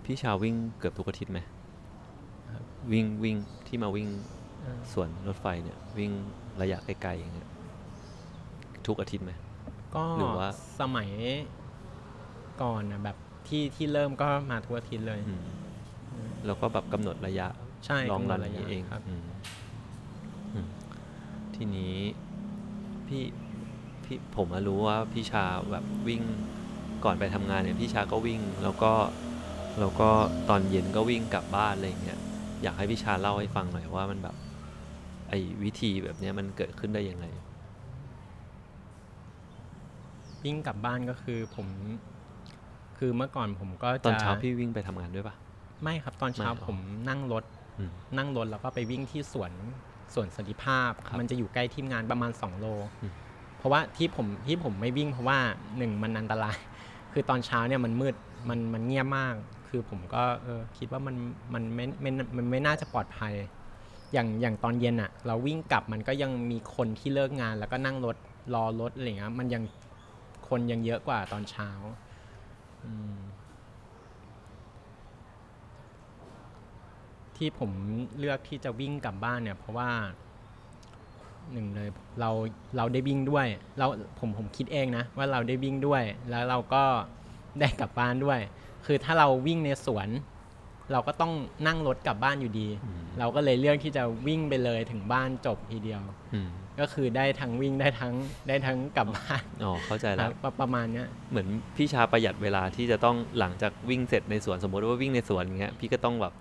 [0.04, 1.38] พี่ชาวิ่งเกือบทุกอาทิตย์ไหม
[2.50, 4.08] ครับวิ่งวิ่งที่มาวิ่ง
[4.62, 6.10] เออสวนรถไฟเนี่ย วิ่ง
[6.60, 7.48] ระยะไกลๆอย่างเงี้ย
[8.86, 9.32] ทุกอาทิตย์ไหม
[9.96, 10.48] ก็หรือว่า
[10.80, 11.10] สมัย
[12.62, 13.16] ก่อนนะแบบ
[13.48, 15.42] ที่ที่เริ่มก็มาทุกอาทิตย์เลยอืม
[16.46, 17.48] แล้วก็แบบกำหนดระยะ
[17.86, 19.22] ใช่ลองกำหนรัดนระนี้ยะเองครับอืม
[20.54, 20.66] อืม
[21.54, 21.94] ทีนี้
[23.06, 23.22] พี่
[24.04, 26.22] พี่ผมมารู้ว่าพี่ชาแบบวิ่ง
[27.04, 28.92] ก่อนไปทำงานเนี่ยพี่ชาก็วิ่ง แล้วก็
[29.80, 30.08] แล้วก็
[30.48, 32.18] ตอนเย็นก็วิ่งกลับบ้านอะไรอย่างเงี้ย
[32.62, 34.36] อยากให้พี่ชาเล่าให้ฟังหน่อยว่ามันแบบ
[35.28, 37.26] ไอ้วิธีแบบเนี้ยมันเกิดขึ้นได้ยังไง
[40.44, 41.66] วิ่งกลับบ้านก็คือผม
[42.98, 45.34] คือเมื่อก่อนผมก็จะตอนเช้าพี่วิ่งไปทำงานด้วยปะ
[45.82, 47.44] ไม่ครับตอนเช้าไม่หรอผมนั่งรถ
[47.78, 49.52] อืมนั่งรถแล้วก็ไปวิ่งที่สวน
[50.14, 52.66] สวนสันติภาพครับมันจะอยู่ใกล้ทีมงานประมาณ 2 โล
[53.02, 53.12] อืม
[53.58, 55.38] เพราะว่าที่ผมที่ผมไม่วิ่งเพราะว่า
[55.78, 56.56] หนึ่งมันอันตราย
[57.12, 58.14] คือตอนเช้าเนี่ยมันมืด
[58.48, 59.34] มันมันเงียบมาก
[59.68, 61.16] คือผมก็เออคิดว่ามัน
[61.54, 63.34] มันไม่ไม่มันไม่น่าจะปลอดภัย
[64.12, 68.16] อย่างอย่างตอนเย็นอะเราวิ่งกลับมันก็ยังมีคนที่เลิกงาน แล้วก็นั่งรถ
[68.54, 69.62] รอรถอะไรเงี้ยมันยัง
[70.50, 71.70] คนยังเยอะกว่าตอนเช้า
[72.84, 73.16] อืม
[77.36, 77.70] ที่ผม
[78.18, 79.90] เลือกที่จะวิ่งกลับบ้านเนี่ย เพราะว่า
[81.52, 81.88] หนึ่งเลย
[82.20, 82.30] เรา
[82.76, 83.46] เราได้วิ่งด้วย
[83.78, 83.86] เรา
[84.18, 86.82] ผมผมคิดเองนะว่าเราได้วิ่งด้วย แล้วเราก็
[87.60, 88.40] ได้กลับบ้านด้วย
[88.86, 90.08] คือถ้าเราวิ่งในสวน
[90.92, 91.32] เราก็ต้อง
[91.66, 96.02] นั่งรถกลับบ้านอยู่ดีอืมเราก็เลยเลือกที่จะวิ่งไปเลยถึงบ้านจบทีเดียว
[96.34, 98.14] อืม ก็คือได้ทั้งวิ่งได้ทั้ง
[98.48, 106.34] ได้ทั้งกลับบ้านอ๋อเข้าใจคแล้รัวบประประมาณเนี้ยเหมือนพี่ชาประหยัดเวลาที่จะต้องหลังจากวิ่งเสร็จในสวนสมมติว่าวิ่งในสวนอย่างเงี้ยพี่ก็ต้องแบบ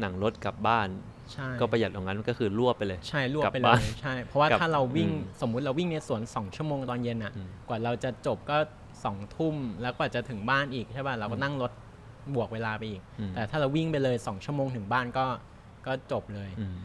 [0.00, 0.88] หนังรถกลับบ้าน
[1.32, 8.58] ใช่ก็ประหยัดตรงนั้นก็คือรวบไปเลย ใช่รวบกลับไปเลบ้านยใช่เพราะว่ากลับถ้าเราวิ่งอืมสมมุติเราวิ่งในสวนสองชั่วโมงตอนเย็นอะอืมกว่าเราจะจบก็
[9.04, 11.72] สองทุ่มแล้วกว่าจะถึงบ้านอีกใช่ป่ะเราก็นั่งรถ
[12.34, 15.26] บวกเวลาไปอีกอืมแต่ถ้าเราวิ่งไปเลยสองชั่วโมงถึงบ้านก็
[15.86, 16.76] ก็จบเลยอืม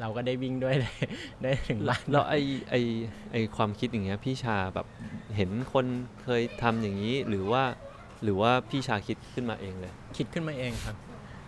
[0.00, 0.92] เราก็ได้วิ่งด้วยได้
[1.42, 2.34] ได้ถึงบ้านแล้วไอ
[2.70, 2.74] ไอ
[3.32, 4.86] ไอความคิดอย่างเงี้ยพี่ชาแบบ
[5.36, 5.86] เห็นคน
[6.22, 7.62] เคยทำอย่างนี้หรือว่า
[8.22, 10.96] หรือว่าพี่ชาคิดขึ้นมาเองเลย คิดขึ้นมาเองครับ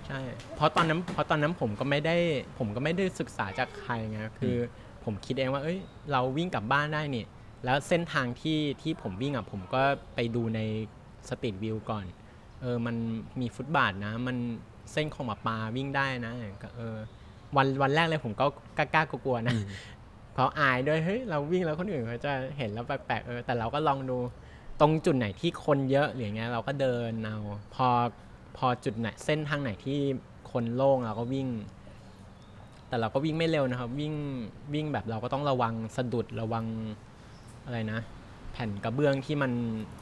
[0.07, 0.21] ใช่
[0.57, 2.17] เพราะตอนนั้นเพราะตอนนั้นผมก็ไม่ได้
[2.59, 4.59] ผมก็ไม่ได้ศึกษาจากใครไงคืออ
[5.05, 5.79] ผมคิดเองว่าเอ้ย
[6.13, 7.25] เราวิ่งกลับบ้านได้นี่
[7.65, 9.83] แล้วเส้นทางที่ที่ผมวิ่งอะผมก็
[10.15, 10.61] ไปดูใน
[11.29, 12.05] สตรีทวิวก่อน
[12.61, 12.97] เออมัน
[13.41, 14.37] มีฟุตบาทนะ มัน
[14.93, 16.97] เส้นของหมาปลาวิ่งได้นะก็เออ
[17.57, 18.47] วันวันแรกเลยผมก็
[18.79, 19.67] กล้าๆกลัวๆนะอืม
[20.35, 24.19] เพราะอายด้วยเฮ้ยเราวิ่งแล้วคนอื่นเขาจะเห็นแล้วแปลกๆเออแต่เราก็ลองดู
[24.81, 27.37] ตรงจุดไหนที่คนเยอะหรืออย่างเงี้ยเราก็เดินเอา
[27.75, 27.89] พอ
[28.57, 29.99] พอจุดไหนเส้นทางไหนที่
[30.53, 31.49] คนโล่งเราก็วิ่ง
[32.89, 34.15] แต่เราก็วิ่งไม่เร็วนะครับ วิ่ง
[34.75, 36.65] วิ่งแบบเราก็ต้องระวังสะดุดระวัง
[37.65, 38.01] อะไรนะ
[38.53, 39.53] แผ่นกระเบื้องที่มัน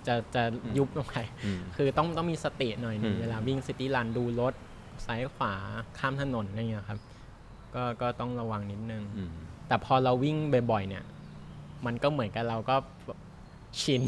[0.07, 0.43] จะจะ
[0.79, 4.55] ยุบลงไปอืมคือต้องต้องมีสติหน่อยหนึ่งอืมเวลาวิ่ง city run ดูรถ
[5.07, 5.55] ซ้ายขวา
[5.99, 6.99] ข้ามถนนอะไรเงี้ยครับ
[7.75, 9.31] ก็ก็ต้องระวังนิดนึงอืม
[9.69, 10.37] แต่พอเราวิ่ง
[10.73, 11.05] บ่อยๆเนี่ย
[11.87, 12.77] มันก็เหมือนกับเราก็
[13.81, 14.03] ชิน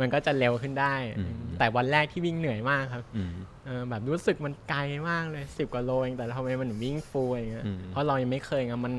[0.00, 3.30] มันก็จะเร็วขึ้นได้อืมแต่วันแรกที่วิ่งเหนื่อยมากครับอืม
[3.66, 8.94] เออแบบรู้สึกมันไกลมากเลยสิบกว่าโลเองแต่ทำไมมันถึงวิ่ง full อย่างเงี้ยอืมเพราะเรายังไม่เคยไงมัน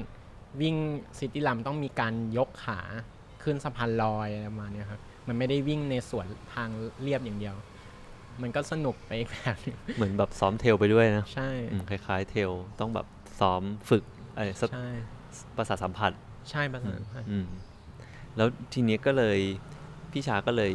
[0.62, 0.76] วิ่ง
[1.20, 2.80] city run ต้องมีการยกขา
[3.44, 6.70] ขึ้นสะพานลอยอะไรประมาณเนี้ยครับมันไม่ได้วิ่งในสวนทาง
[7.02, 7.56] เรียบอย่างเดียว
[8.42, 13.06] มันก็สนุกไปอีกแบบหนึงเหมือนแบบซ้อมเทลไปด้วยนะ ใช่อืมคล้ายๆเทลต้องแบบ
[13.39, 14.04] ซ้อมฝึก
[14.36, 14.89] อะไรสักใช่
[15.58, 16.12] ประสาทสัมผัส
[16.50, 17.47] ใช่ประสานพันธ์อืม
[18.38, 19.39] แล้วทีนี้ก็เลย
[20.12, 20.73] พี่ชาก็เลย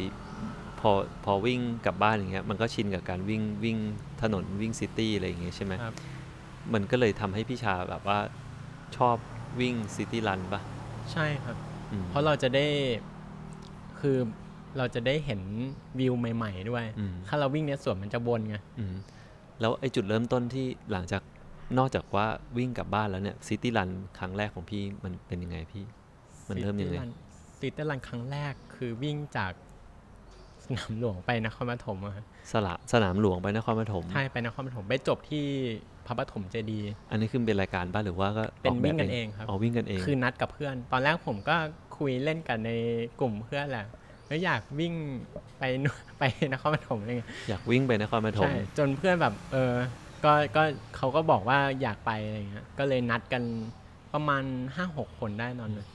[0.80, 0.90] พอ
[1.24, 3.78] พอวิ่งกลับบ้านอย่างเงี้ยมันก็ชินกับการวิ่งวิ่ง
[4.22, 5.94] ถนนวิ่งซิตี้อะไรอย่างเงี้ยใช่ไหมครับ
[6.72, 8.18] มันก็เลยทำให้พี่ชาแบบว่า
[8.96, 9.16] ชอบ
[9.60, 10.60] วิ่ง city run ปะ
[11.12, 11.56] ใช่ครับ
[11.92, 12.66] อืมเพราะเราจะได้
[14.00, 14.16] คือ
[14.78, 15.40] เราจะได้เห็น
[15.98, 18.94] วิวใหม่ ๆ ด้วย อืมถ้าเราวิ่งในสวนมันจะวนไง อืม
[19.60, 21.22] แล้วไอ้จุดเริ่มต้นที่หลังจาก
[21.78, 25.84] นอกจากว่าวิ่งกลับบ้านแล้วเนี่ย city run ครั้งแรกของพี่มันเป็นยังไงพี่
[26.48, 26.96] มันเริ่มยังไง
[27.58, 29.52] city run ครั้งแรกคือวิ่งจาก
[30.64, 35.44] สนามหลวงไปนครปฐมอะครับจากสนามหลวงไปนครปฐมใช่ไปนครปฐมไปจบที่
[36.06, 41.56] พระปฐมเจดีย์อันนี้คือเป็นรายการบ้านหรือว่าก็เป็นออแบบวิ่งกันเองครับอ๋อวิ่งกันเอง คือนัดกับเพื่อน ตอนแรกผมก็
[41.98, 42.70] คุยเล่นกันใน
[43.20, 43.86] กลุ่มเพื่อนแหละ
[44.28, 44.94] แล้วอยากวิ่ง
[45.58, 49.74] ไปนู่นไปนครปฐมอะไรเงี้ยอยากวิ่งไปนครปฐมใช่จนเพื่อนแบบเออ
[50.24, 50.62] ก็ก็
[50.96, 53.42] เขาก็บอกว่าอยากไปอะไรเงี้ยก็เลยนัดกัน
[54.14, 55.88] ประมาณห้าหกคนได้ตอนนั้น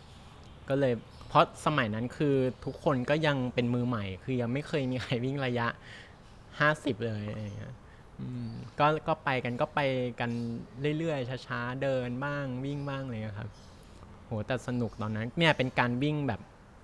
[0.70, 0.94] ก็เลย
[1.28, 2.36] เพราะสมัยนั้นคือ
[2.66, 5.68] ทุกคนก็ยังเป็นมือใหม่ คือยังไม่เคยมีใครวิ่งระยะ
[6.60, 7.74] ห้าสิบเลยอะไรเงี้ย
[8.20, 8.48] อืม
[8.80, 9.80] ก็ก็ไปกันก็ไป
[10.20, 10.32] กัน
[10.98, 13.50] เรื่อยๆช้าๆเดินบ้างวิ่งบ้างอะไรเลยครับ
[14.26, 16.42] โหแต่สนุกตอนนั้นเนี่ยเป็นการวิ่งแบบ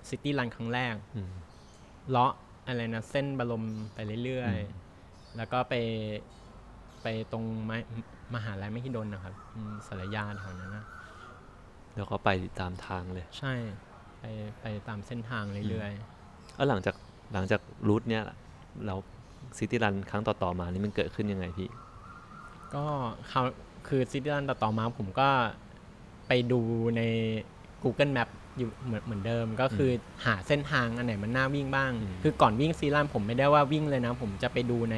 [0.09, 1.31] ซิตี้รันครั้งแรกอืม
[2.09, 2.33] เลาะ
[2.67, 5.73] อะไรนะเส้นบรมไปเรื่อยอืมๆแล้วก็ไป
[7.03, 7.71] ไปตรงม
[8.35, 10.85] มหาลัยมหิดลนะครับอืมสารยาแถวนั้นนะ
[11.95, 13.53] แล้วก็ไปตามทางเลย ใช่
[14.19, 14.25] ไป
[14.61, 15.91] ไปตามเส้นทางเรื่อย
[16.55, 16.95] แล้วหลังจาก
[17.33, 18.37] หลังจาก route เนี่ยล่ะ
[18.85, 18.95] เรา
[19.57, 22.85] city run ครั้งต่อๆมานี่มันเกิดขึ้นยังไงพี่ๆก็
[23.29, 23.41] เขา
[23.87, 25.29] คือ city run ต่อๆมาผมก็
[26.27, 26.61] ไปดู
[26.97, 27.01] ใน
[27.83, 29.91] Google Map อยู่เหมือนเหมือนเดิมก็คือ
[30.25, 34.97] หาเส้นทางอันไหนมันน่าวิ่งบ้างอืมคือก่อนวิ่ง city run ผมไม่ได้ว่าวิ่งเลยนะ ผมจะไปดูใน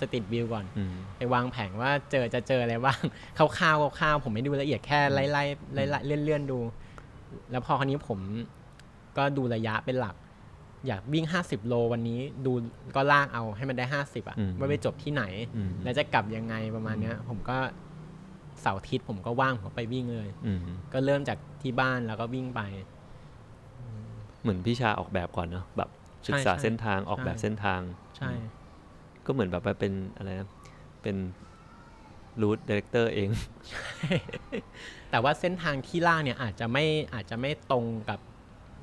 [0.00, 3.00] street view ก่อนอืมไปวางแผนว่าเจอจะเจออะไรบ้าง
[3.38, 6.58] คร่าวๆคร่าวๆผมไม่ดูละเอียดแค่ไล่ไล่ไล่ไล่เลื่อนเลื่อนๆดู
[7.50, 8.18] แล้วพอคราวนี้ผม
[9.16, 10.16] ก็ดูระยะเป็นหลัก
[10.86, 12.52] อยากวิ่ง50โลวันนี้ดู
[12.96, 15.22] ก็ลากเอาให้มันได้50อะอืมว่าไปจบที่ไหน
[15.56, 17.56] อืมแล้วจะกลับยังไงประมาณเนี้ย ผมก็
[18.60, 20.60] เสาร์อาทิตย์ผมก็ว่างผมก็ไปวิ่งเลยอืม
[20.92, 22.60] ก็เริ่มจากที่บ้านแล้วก็วิ่งไป
[24.42, 25.90] เหมือนพี่ชาออกแบบก่อนเนาะแบบ
[26.28, 27.80] ศึกษาใช่เส้นทางออกแบบใช่เส้นทาง
[28.16, 28.30] ใช่
[29.26, 30.48] ก็เหมือนแบบว่าเป็นอะไรนะ
[31.02, 31.16] เป็น
[32.40, 33.28] route director เอง
[35.10, 38.20] แต่ว่าเส้นทางที่ลากเนี่ยอาจจะไม่อาจจะไม่ตรงกับ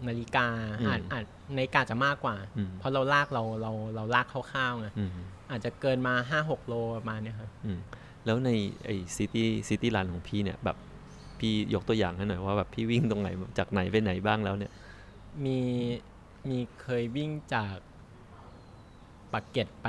[0.08, 0.47] นาฬิกา
[0.82, 1.23] อืมอาจอาจ
[1.56, 5.10] นาฬิกาจะมากกว่าอืมเพราะเราลากเราเราเราลากคร่าวๆไงอืม
[5.52, 7.80] อาจจะเกินมาห้าหกโลประมาณเนี้ยครับอืม
[8.26, 8.50] แล้วใน
[8.86, 10.78] ไอ้ city city run ของพี่เนี่ยแบบ
[11.39, 14.71] พี่ยกตัวอย่างให้หน่อยว่าแบบพี่วิ่งตรงไหนจากไหนไปไหนบ้างแล้วเนี่ย
[15.45, 15.60] มี
[16.50, 17.76] มีเคยวิ่งจาก
[19.33, 19.87] ปักเกร็ดไป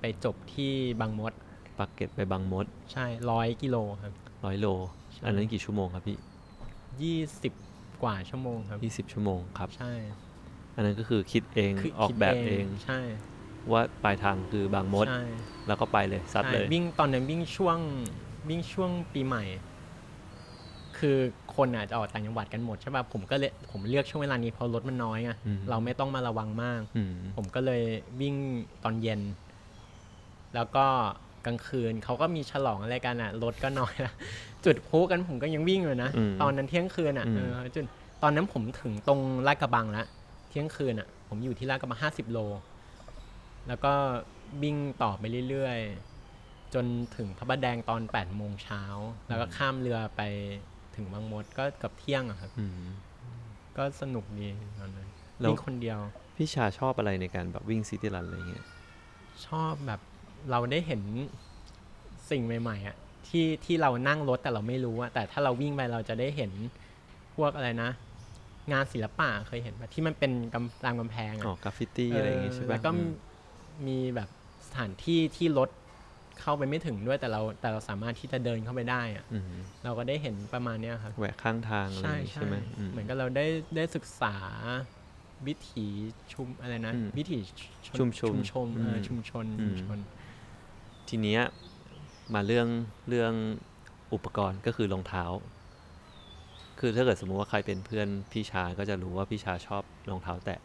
[0.00, 1.32] ไปจบที่บางมด
[1.78, 4.12] ปักเก็ตไปบางมด ใช่ร้อยกิโลครับ
[4.44, 4.66] ร้อยโล
[5.14, 6.18] ใช่อันนั้นกี่ชั่วโมงครับพี่
[7.02, 7.52] ยี่สิบ
[8.02, 9.92] กว่าชั่วโมงครับยี่สิบชั่วโมงครับ ใช่
[10.74, 13.00] อันนั้นก็คือคิดเองคือออกแบบเองใช่
[13.72, 15.24] ว่าปลายทางคือบางมดใช่
[15.66, 17.78] แล้วก็ไปเลยซัดใช่เลยวิ่งตอนนั้นวิ่งช่วง
[18.48, 19.44] วิ่งช่วงปีใหม่
[20.98, 21.16] คือ
[21.56, 27.82] คนอาจจะออกต่างจังหวัดกันหมดใช่ป่ะผมก็เลยผมเลือกช่วงเวลานี้เพราะรถมันน้อยไงอืมเราไม่ต้องมาระวังมากอืมผมก็เลย
[28.20, 28.34] วิ่ง
[28.84, 29.20] ตอนเย็น
[30.54, 30.86] แล้วก็
[31.46, 34.12] กลางคืนเขาก็มีฉลองอะไรกันอะรถก็น้อยละ
[34.64, 37.84] จุดพลุกันผมก็ยังวิ่งเลยนะอืมตอนนั้นเที่ยงคืนอะอืมเออจุด
[38.22, 40.06] ตอนนั้นผมถึงตรงลาดกระบังแล้ว
[40.48, 42.38] เที่ยงคืนอะ ผมอยู่ที่ลาดกระบังห้าสิบโล
[43.68, 43.92] แล้วก็
[44.62, 46.84] วิ่งต่อไปเรื่อยๆจน
[47.16, 48.82] ถึงพระประแดงตอนแปดโมงเช้า
[49.28, 50.22] แล้วก็ข้ามเรือไป
[50.96, 52.86] ถึงบางมดก็เกับเที่ยงอะครับอืม
[53.76, 55.08] ก็สนุกดีตอนนั้น
[55.40, 55.98] แล้ววิ่งคนเดียว
[56.36, 58.64] พี่ชาชอบอะไรในการแบบวิ่ง city run อะไรเงี้ย
[59.46, 60.00] ชอบแบบ
[60.50, 61.02] เราได้เห็น
[62.30, 62.96] สิ่งใหม่ๆอะ
[63.28, 66.50] ที่ที่เรานั่งรถแต่เราไม่รู้อะแต่ถ้าเราวิ่งไปเราจะได้เห็น
[67.34, 67.90] พวกอะไรนะ
[68.72, 73.10] งานศิลปะเคยเห็นปะที่มันเป็นกำตามกำแพงอ๋ออะกราฟฟิตี้อะไรอย่างงี้ใช่เออปะแล้วก็อืม
[73.86, 74.28] มีแบบ
[74.66, 75.70] สถานที่ที่รถ
[76.40, 79.44] เข้าไปไม่ถึงด้วยแต่เราแต่เราสามารถที่จะเดินเข้าไปได้อะอืม
[79.84, 83.46] เราก็ได้เห็นประมาณเนี้ยครับแหวกข้างทางอะไรอใช่ย่างงี้ใช่ใช่ไหมอืมเหมือนกับเราได้
[83.76, 84.34] ได้ศึกษา
[85.46, 85.86] วิถี
[86.32, 87.38] ชุมอะไรนะอืมวิถี
[87.98, 89.98] ชุมชนชุมชนเอออมชุมชนอืชุมมชน
[91.08, 91.42] ทีเนี้ย
[92.34, 92.68] มาเรื่อง
[93.08, 93.32] เรื่อง
[94.14, 95.24] อุปกรณ์ก็คือรองเท้า
[96.80, 100.58] คือถ้าเกิดสมมุติว่าใครเป็นเพื่อนพี่ชาก็จะรู้ว่าพี่ชาชอบรองเท้าแตะ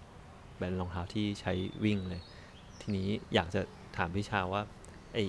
[0.57, 1.53] แบรนด์รองเท้าที่ใช้
[1.84, 2.21] วิ่งเลย
[2.81, 3.62] ทีนี้อยากจะ
[3.97, 4.62] ถามพี่ชาว่า
[5.13, 5.19] ไอ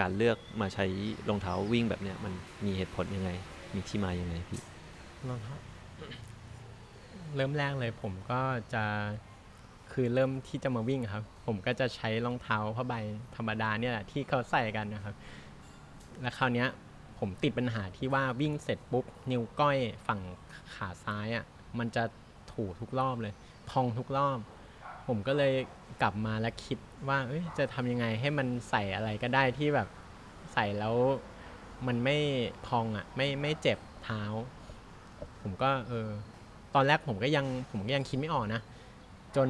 [0.00, 0.86] การเลือกมาใช้
[1.28, 2.32] รองเท้าวิ่งแบบเนี้ยมัน
[2.64, 3.30] มีเหตุผลยังไง
[3.74, 4.60] มีที่มายังไงพี่
[5.28, 5.54] รองเท้า
[7.36, 8.40] เริ่มแรกเลยผมก็
[8.74, 8.84] จะ
[9.92, 12.94] คือเริ่มที่จะมาวิ่งครับ ผมก็จะใช้รองเท้าผ้าใบ
[13.36, 15.14] ธรรมดาเนี่ยแหละที่เขาใส่กันนะครับ
[16.20, 16.68] แล้วคราวเนี้ย
[17.18, 20.20] ผมติดปัญหาที่ว่าวิ่งเสร็จปุ๊บ นิ้วก้อยฝั่ง
[20.74, 21.44] ขาซ้ายอะ่ะ
[21.78, 22.04] มันจะ
[22.52, 23.34] ถูทุกรอบเลย
[23.70, 24.38] พองทุกรอบ
[25.06, 25.52] ผมก็เลย
[26.02, 27.18] กลับมาแล้วคิดว่า
[27.58, 29.88] จะทำยังไงให้มันใส่อะไรก็ได้ที่แบบ
[30.54, 30.94] ใส่แล้ว
[31.86, 32.16] มันไม่
[32.66, 34.22] พองอะ่ะไม่ไม่เจ็บเท้า
[35.42, 36.08] ผมก็เออ
[36.74, 38.60] ตอนแรกผมก็ยังผมก็ยังคิดไม่ออกนะ
[39.36, 39.48] จน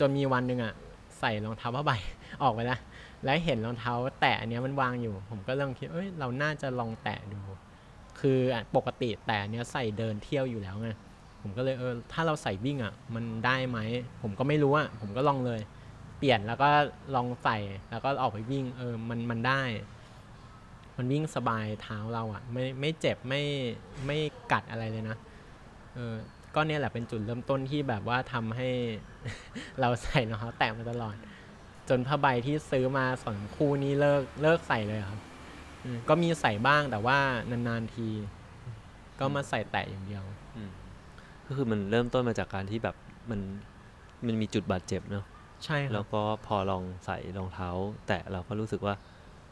[0.00, 0.74] จนมีวันหนึ่งอะ่ะ
[1.20, 1.92] ใส่รองเท้าผ้าใบ
[2.42, 2.80] ออกไปแล้ว
[3.24, 7.40] แล้วเห็นรองเท้าแตะอันเนี้ยมันวางอยู่ ผมก็เริ่มคิดเอ้ยเราน่าจะลองแตะดู
[8.20, 8.38] คือ
[8.76, 10.90] ปกติแตะเนี้ยใส่เดินเที่ยวอยู่แล้วไง
[11.42, 13.78] ผมก็เลยเออถ้าเราใส่วิ่งอะมันได้ไหม
[14.22, 15.60] ผมก็ไม่รู้อะผมก็ลองเลย
[16.18, 16.68] เปลี่ยนแล้วก็
[17.14, 17.58] ลองใส่
[17.90, 19.62] แล้วก็ออกไปวิ่งเออมันมันได้
[20.96, 23.42] มันวิ่งสบายเท้าเราอะไม่ไม่เจ็บไม่
[24.06, 24.18] ไม่
[24.52, 25.16] กัดอะไรเลยนะ
[25.94, 26.14] เออ
[26.54, 28.68] ก็เนี่ยแหละเป็นจุดเริ่มต้นที่แบบว่าทำให้
[29.80, 31.16] เราใส่รองเท้าแตะมาตลอด
[31.88, 35.20] จนผ้าใบที่ซื้อมาสองคู่นี้เลิกเลิกใส่เลยครับ
[36.08, 37.18] ก็มีใส่บ้างแต่ว่า
[37.50, 38.08] นานๆที
[39.20, 40.24] ก็มาใส่แตะอย่างเดียว
[41.52, 42.96] ก็คือมันเริ่มต้นมาจากการที่แบบ
[43.30, 43.40] มัน
[44.26, 45.24] มันมีจุดบาดเจ็บเนาะ
[45.64, 47.68] ใช่คแล้รัวบก็พอลองใส่รองเท้า
[48.06, 48.94] แตะเราก็รู้สึกว่า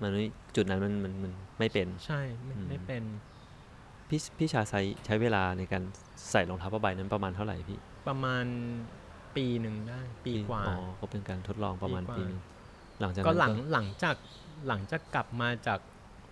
[0.02, 0.24] มันไม่
[0.56, 3.02] จุดนั้นมันมันมันไม่เป็น ใช่ไม่อืมไม่เป็น
[4.08, 5.82] พี่พี่ชาใช้ใช้เวลาในการ
[6.30, 8.44] ใส่รองเท้าผ้าใบนั้นประมาณเท่าไหร่พี่ ประมาณ
[9.36, 12.40] ปีหนึ่งได้ ปีกว่าอ๋อก็เป็นการทดลองประมาณปีกว่าปีหนึง
[13.00, 14.16] หลังจากก็นั้นหลังหลังจาก
[14.68, 15.80] หลังจากกลับมาจาก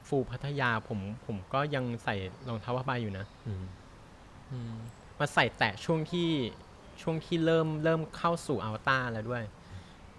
[0.08, 2.14] ฟูพัทยาผมผมก็ยังใส่
[2.48, 3.52] รองเท้าผ้าใบอยู่นะอื
[5.18, 6.28] มอืมมาใส่แตะช่วงที่
[7.02, 9.44] ช่วงที่เริ่มเริ่มเข้าสู่อัลต้าแล้วด้วย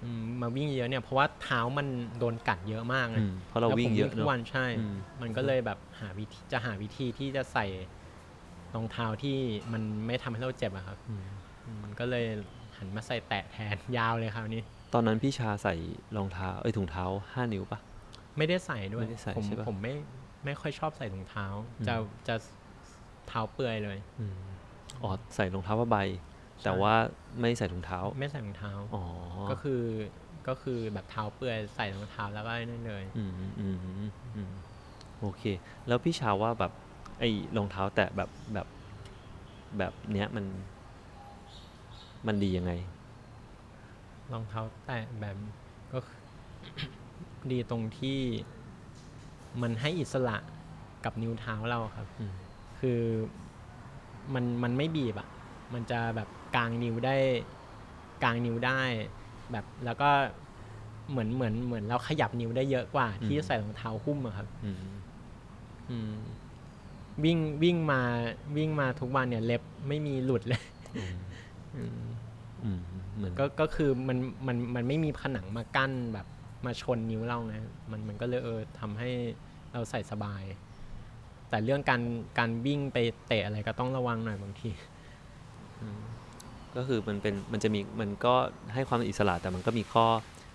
[0.03, 1.88] อืมมาวิ่งเยอะเนี่ยเพราะว่าเท้ามัน
[2.19, 7.65] โดนกัดเยอะมากไงอืมเพราะเราแล้ววิ่งผมเยอะทุเนาะกวันใช่อืมมันก็เลยแบบหาวิธีจะหาวิธีที่จะใส่
[8.75, 9.38] รองเท้าที่
[9.73, 11.23] มันไม่ทำให้เราเจ็บอะครับอืม
[11.65, 12.25] อืมก็เลย
[12.77, 14.62] หันมาใส่แตะแทนยาวเลยคราวนี้
[14.93, 15.73] ตอนนั้นพี่ชาใส่
[16.17, 17.79] รองเท้าเอ้ยถุงเท้าห้านิ้วปะ
[18.38, 19.93] ไม่ได้ใส่ด้วยไม่ได้ใส่ผมใช่ปะผมไม่
[20.45, 21.45] ไม่ค่อยชอบใส่ถุงเท้า
[21.79, 21.95] อืมจะ
[22.27, 22.35] จะ
[23.27, 23.97] เท้าเปื่อยเลย
[25.01, 25.97] อืมอ๋อใส่รองเท้าผ้าใบ
[26.63, 26.93] แต่ว่า
[27.39, 29.03] ไม่ใส่ถุงเท้า ไม่ใส่รองเท้าอ๋อ
[29.49, 29.81] ก็คือ
[30.47, 34.49] ก็คือแบบเท้าเปื่อยใส่รองเท้าแล้วก็นั่นเลยอืมอืมอืมอืม
[35.19, 35.43] โอเค
[35.88, 36.71] แล้วพี่ชาวว่าแบบ
[37.19, 38.67] ไอ้รองเท้าแตะแบบแบบ
[39.77, 40.45] แบบเนี้ยมัน
[42.27, 42.71] มันดียังไง
[44.33, 45.38] รองเท้าแตะแบบ
[45.93, 46.19] ก็คือ
[47.51, 48.19] ดีตรงที่
[49.62, 50.38] มันให้อิสระ
[51.05, 52.33] กับนิ้วเท้าเราครับอืม
[52.79, 52.99] คือ
[54.33, 55.27] มันมันไม่บีบอะ่ะ
[55.73, 57.15] มันจะแบบกลางนิ้วได้
[58.23, 58.81] กลางนิ้วได้
[59.51, 60.09] แบบแล้วก็
[61.09, 64.77] เหมือนเหมือนเหมือนเราขยับนิ้วได้เยอะกว่า ที่ใส่รองเท้าหุ้มอะครับอืม
[65.89, 66.13] อืม
[67.23, 68.01] วิ่งวิ่งมา
[68.57, 70.61] วิ่งมาทุกวันเนี่ย เล็บไม่มีหลุดเลย
[70.95, 71.15] อืม
[71.75, 71.99] อืม
[72.63, 72.79] อืม
[73.15, 76.27] เหมือนก็ก็คือมันมันมันไม่มีผนังมากั้นแบบ
[76.65, 77.55] มาชนนิ้วเราไง
[77.91, 79.09] มันมันก็เลยเออทำให้
[79.73, 80.43] เราใส่สบาย
[81.49, 82.01] แต่เรื่องการ
[82.39, 84.69] การวิ่งไปเตะอะไรก็ต้องระวังหน่อยบางที
[86.75, 88.33] ก็คือมันเป็นมันจะมีมันก็
[88.73, 90.05] ให้ความอิสระแต่มันก็มีข้อ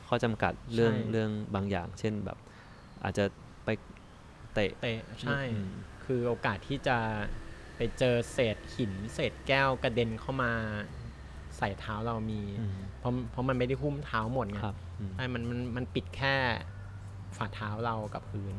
[0.09, 2.39] ข้อจำกัดเรื่องใช่เรื่องบางอย่าง เช่นแบบ
[3.05, 3.25] อาจจะ
[3.65, 3.69] ไป
[4.55, 5.71] เตะเตะใช่อืม
[6.05, 6.99] คือโอกาสที่จะ
[7.77, 10.53] ไปเจอเศษหิน เศษแก้วกระเด็นเข้ามา
[11.59, 16.35] ใส่เท้าเรามีอืมเพราะเพราะมันไม่ได้หุ้มเท้าหมดไงครับอืมใช่มันมันมันปิดแค่
[17.37, 18.57] ฝ่าเท้าเรากับพื้น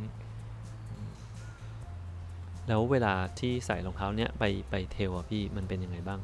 [2.68, 6.20] แล้วเวลาที่ใส่รองเท้าเนี้ยไปไปเทลอะพี่มันเป็นยังไงบ้าง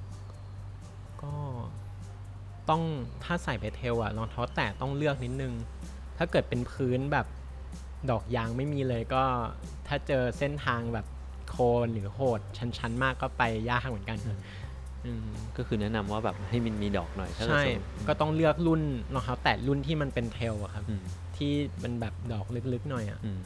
[1.22, 1.34] ก็
[2.70, 2.82] ต้อง
[3.24, 5.54] ถ้าใส่ไปเทลอะรองเท้าแตะต้องเลือกนิดนึง
[6.18, 7.28] ถ้าเกิดเป็นพื้นแบบ
[8.10, 9.24] ดอกยางไม่มีเลยก็
[9.88, 11.06] ถ้าเจอเส้นทางแบบ
[11.50, 12.40] โคลนหรือโหด
[12.78, 14.40] ชันๆ มากก็ไปยากเหมือนกันอืม
[15.06, 15.26] อืม
[15.58, 18.82] ก็คือแนะนำว่าแบบให้มันมีดอกหน่อยถ้าเกิดใช่สมมุติก็ต้องเลือกรุ่น
[19.14, 21.04] รองเท้าแตะรุ่นที่มันเป็นเทลอะครับอืม
[21.38, 21.52] ที่
[21.84, 23.42] มันแบบดอกลึกๆหน่อยอะอืม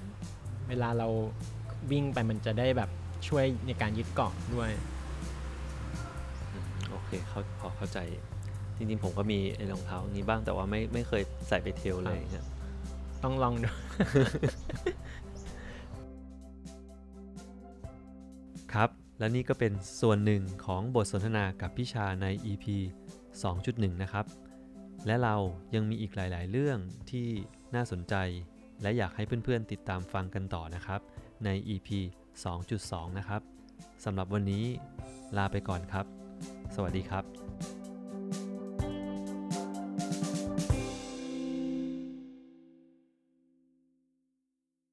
[0.69, 1.07] เวลาเรา
[1.91, 2.89] วิ่งไปมันจะได้แบบ
[3.27, 4.69] ช่วยในการยึดเกาะด้วย
[6.51, 7.99] อืมโอเคเขาพอเข้าใจ
[8.77, 12.45] จริงๆ ผมก็มีไอ้รองเท้านี้บ้างแต่ว่าไม่ไม่เคยใส่ไปเทลเลยครับ
[13.23, 13.69] ต้องลองดู
[18.73, 22.65] ครับ และนี่ก็เป็นส่วนหนึ่งของบทสนทนากับพี่ชาใน EP
[23.33, 24.25] 2.1 นะครับ
[25.05, 25.35] และเรา
[25.75, 26.77] ยังมีอีกหลาย ๆ เรื่อง
[27.09, 27.27] ที่
[27.75, 28.15] น่าสนใจ
[28.81, 30.99] และอยากให้เพื่อน ๆ ติดตามฟังกันต่อนะครับ
[31.45, 31.89] ใน EP
[32.43, 33.41] 2.2 นะครับ
[34.05, 34.65] สำหรับวันนี้
[35.37, 36.05] ลาไปก่อนครับ
[36.75, 37.44] สวัสดีครับ